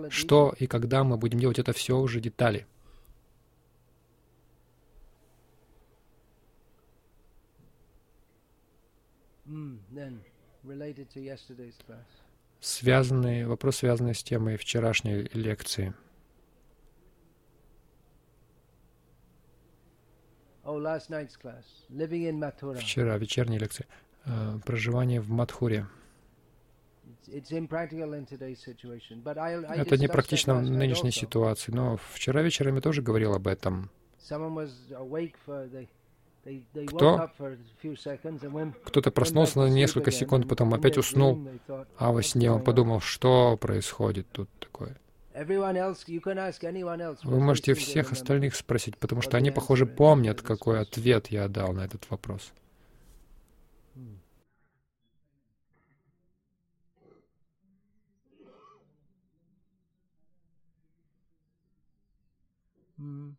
что 0.09 0.53
и 0.57 0.67
когда 0.67 1.03
мы 1.03 1.17
будем 1.17 1.39
делать 1.39 1.59
это 1.59 1.73
все 1.73 1.97
уже 1.97 2.19
детали. 2.19 2.65
Hmm, 9.45 9.79
связанный, 12.59 13.45
вопрос, 13.47 13.77
связанный 13.77 14.13
с 14.13 14.23
темой 14.23 14.57
вчерашней 14.57 15.27
лекции— 15.33 15.95
Вчера, 22.81 23.17
вечерняя 23.17 23.59
лекция. 23.59 23.87
Э, 24.25 24.59
проживание 24.65 25.21
в 25.21 25.29
Мадхуре. 25.29 25.87
Это 29.75 29.97
непрактично 29.97 30.55
в 30.55 30.63
нынешней 30.63 31.11
ситуации, 31.11 31.71
но 31.71 31.97
вчера 32.13 32.41
вечером 32.41 32.75
я 32.75 32.81
тоже 32.81 33.01
говорил 33.01 33.33
об 33.33 33.47
этом. 33.47 33.89
Кто? 36.87 37.29
Кто-то 38.85 39.11
проснулся 39.11 39.59
на 39.59 39.69
несколько 39.69 40.11
секунд, 40.11 40.47
потом 40.47 40.73
опять 40.73 40.97
уснул, 40.97 41.47
а 41.97 42.11
во 42.11 42.23
сне 42.23 42.51
он 42.51 42.63
подумал, 42.63 42.99
что 43.01 43.57
происходит 43.57 44.27
тут 44.31 44.49
такое. 44.59 44.97
Вы 47.23 47.39
можете 47.39 47.73
всех 47.73 48.11
остальных 48.11 48.55
спросить, 48.55 48.97
потому 48.97 49.21
что 49.21 49.37
они, 49.37 49.51
похоже, 49.51 49.85
помнят, 49.85 50.41
какой 50.41 50.79
ответ 50.81 51.27
я 51.27 51.47
дал 51.47 51.73
на 51.73 51.81
этот 51.85 52.09
вопрос. 52.09 52.51
Mm-hmm. 62.99 63.38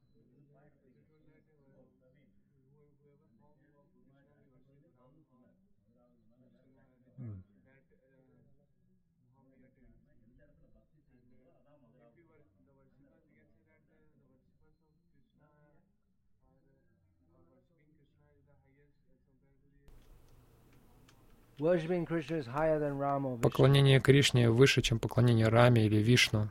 Поклонение 23.43 24.01
Кришне 24.01 24.51
выше, 24.51 24.83
чем 24.83 24.99
поклонение 24.99 25.49
Раме 25.49 25.85
или 25.87 25.97
Вишну. 25.97 26.49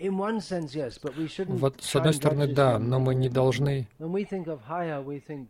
Вот 0.00 1.82
с 1.82 1.96
одной 1.96 2.14
стороны, 2.14 2.46
да, 2.46 2.78
но 2.78 3.00
мы 3.00 3.14
не 3.14 3.28
должны, 3.28 3.86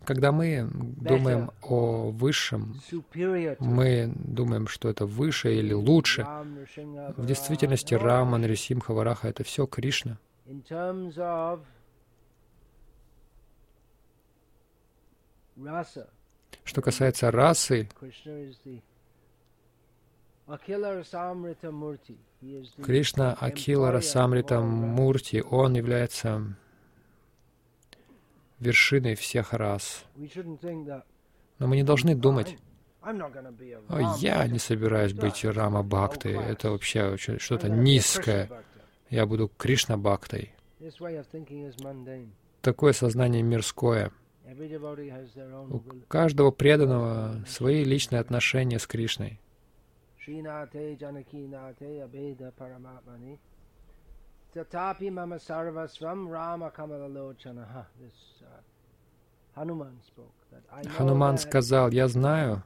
когда 0.05 0.33
мы 0.33 0.69
думаем 0.73 1.53
о 1.63 2.11
высшем, 2.11 2.75
мы 3.61 4.13
думаем, 4.17 4.67
что 4.67 4.89
это 4.89 5.07
выше 5.07 5.55
или 5.55 5.73
лучше. 5.73 6.27
В 7.17 7.27
действительности 7.27 7.95
Рама, 7.95 8.39
Нарисимха, 8.39 8.93
Вараха— 8.93 9.29
это 9.31 9.45
все 9.45 9.67
Кришна. 9.67 10.19
Rasa, 15.63 16.09
что 16.65 16.83
касается 16.83 17.31
расы, 17.31 17.89
Кришна 22.83 23.35
Акила 23.35 23.93
Расамрита 23.93 24.61
Мурти, 24.61 25.43
он 25.43 25.75
является 25.75 26.57
вершиной 28.59 29.15
всех 29.15 29.53
рас. 29.53 30.05
Но 31.59 31.67
мы 31.67 31.77
не 31.77 31.85
должны 31.85 32.15
думать, 32.15 32.57
о, 33.03 34.17
я 34.19 34.47
не 34.47 34.59
собираюсь 34.59 35.13
быть 35.13 35.45
Рама 35.45 35.83
Бхактой, 35.83 36.35
это 36.35 36.71
вообще 36.71 37.17
что-то 37.17 37.69
низкое, 37.69 38.51
я 39.09 39.27
буду 39.27 39.51
Кришна 39.57 39.97
Бхактой. 39.97 40.53
Такое 42.61 42.93
сознание 42.93 43.43
мирское— 43.43 44.11
у 45.71 45.83
каждого 46.09 46.51
преданного 46.51 47.45
свои 47.47 47.85
личные 47.85 48.21
отношения 48.21 48.79
с 48.79 48.87
Кришной. 48.87 49.41
Хануман 60.97 61.39
сказал, 61.39 61.91
я 61.91 62.09
знаю, 62.09 62.63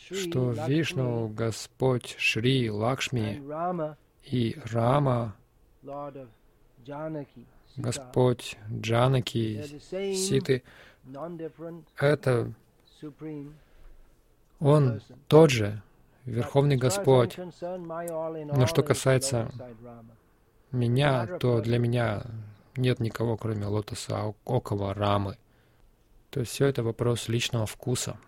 что 0.00 0.52
Вишну, 0.66 1.28
Господь 1.28 2.16
Шри 2.18 2.70
Лакшми 2.70 3.42
и 4.24 4.56
Рама, 4.72 5.34
Господь, 7.78 8.58
Джанаки, 8.70 9.78
Ситы— 10.14 10.62
это 11.96 12.52
Он 14.60 15.00
тот 15.28 15.50
же, 15.50 15.82
Верховный 16.24 16.76
Господь. 16.76 17.38
Но 17.38 18.66
что 18.66 18.82
касается 18.82 19.50
меня, 20.72 21.26
то 21.38 21.60
для 21.60 21.78
меня 21.78 22.22
нет 22.76 23.00
никого, 23.00 23.36
кроме 23.36 23.66
лотоса 23.66 24.34
около 24.44 24.92
рамы. 24.92 25.38
То 26.30 26.40
есть 26.40 26.52
все 26.52 26.66
это 26.66 26.82
вопрос 26.82 27.28
личного 27.28 27.66
вкуса. 27.66 28.18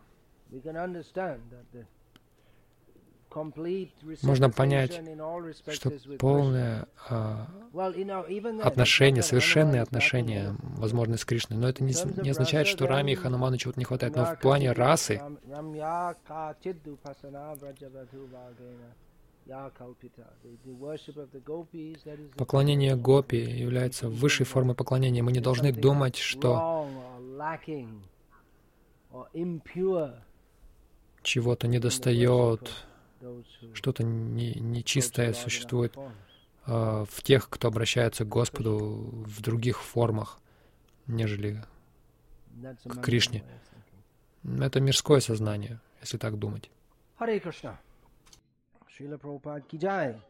Можно 4.22 4.51
понять, 4.51 5.01
что 5.68 5.93
полное 6.18 6.87
а, 7.09 7.47
отношение, 8.62 9.22
совершенные 9.22 9.83
отношения 9.83 10.57
возможны 10.61 11.16
с 11.16 11.24
Кришной, 11.24 11.59
но 11.59 11.68
это 11.68 11.85
не, 11.85 11.95
не 12.22 12.31
означает, 12.31 12.66
что 12.66 12.87
Раме 12.87 13.12
и 13.12 13.16
Хануману 13.16 13.57
чего-то 13.57 13.78
не 13.78 13.85
хватает. 13.85 14.16
Но 14.16 14.24
в 14.24 14.39
плане 14.41 14.72
расы 14.72 15.20
Поклонение 22.37 22.97
гопи 22.97 23.37
является 23.37 24.09
высшей 24.09 24.47
формой 24.47 24.74
поклонения. 24.76 25.22
Мы 25.22 25.33
не 25.33 25.41
должны 25.41 25.72
думать, 25.72 26.16
что 26.16 26.87
чего-то 31.22 31.68
недостает, 31.68 32.70
что-то 33.75 34.05
нечистое 34.05 35.33
существует 35.33 35.97
э, 35.97 37.05
в 37.09 37.23
тех, 37.23 37.49
кто 37.49 37.68
обращается 37.68 38.25
к 38.25 38.29
Господу 38.29 38.77
в 39.27 39.41
других 39.41 39.83
формах, 39.83 40.39
нежели 41.07 41.62
к 42.85 43.01
Кришне. 43.03 43.45
Это 44.45 44.81
мирское 44.81 45.21
сознание, 45.21 45.81
если 46.01 46.16
так 46.18 46.39
думать. 46.39 46.71
Hare 47.18 47.39
Krishna. 47.43 47.77
Srila 48.89 49.18
Prabhupada 49.18 49.61
ki 49.61 49.79
jai. 49.79 50.30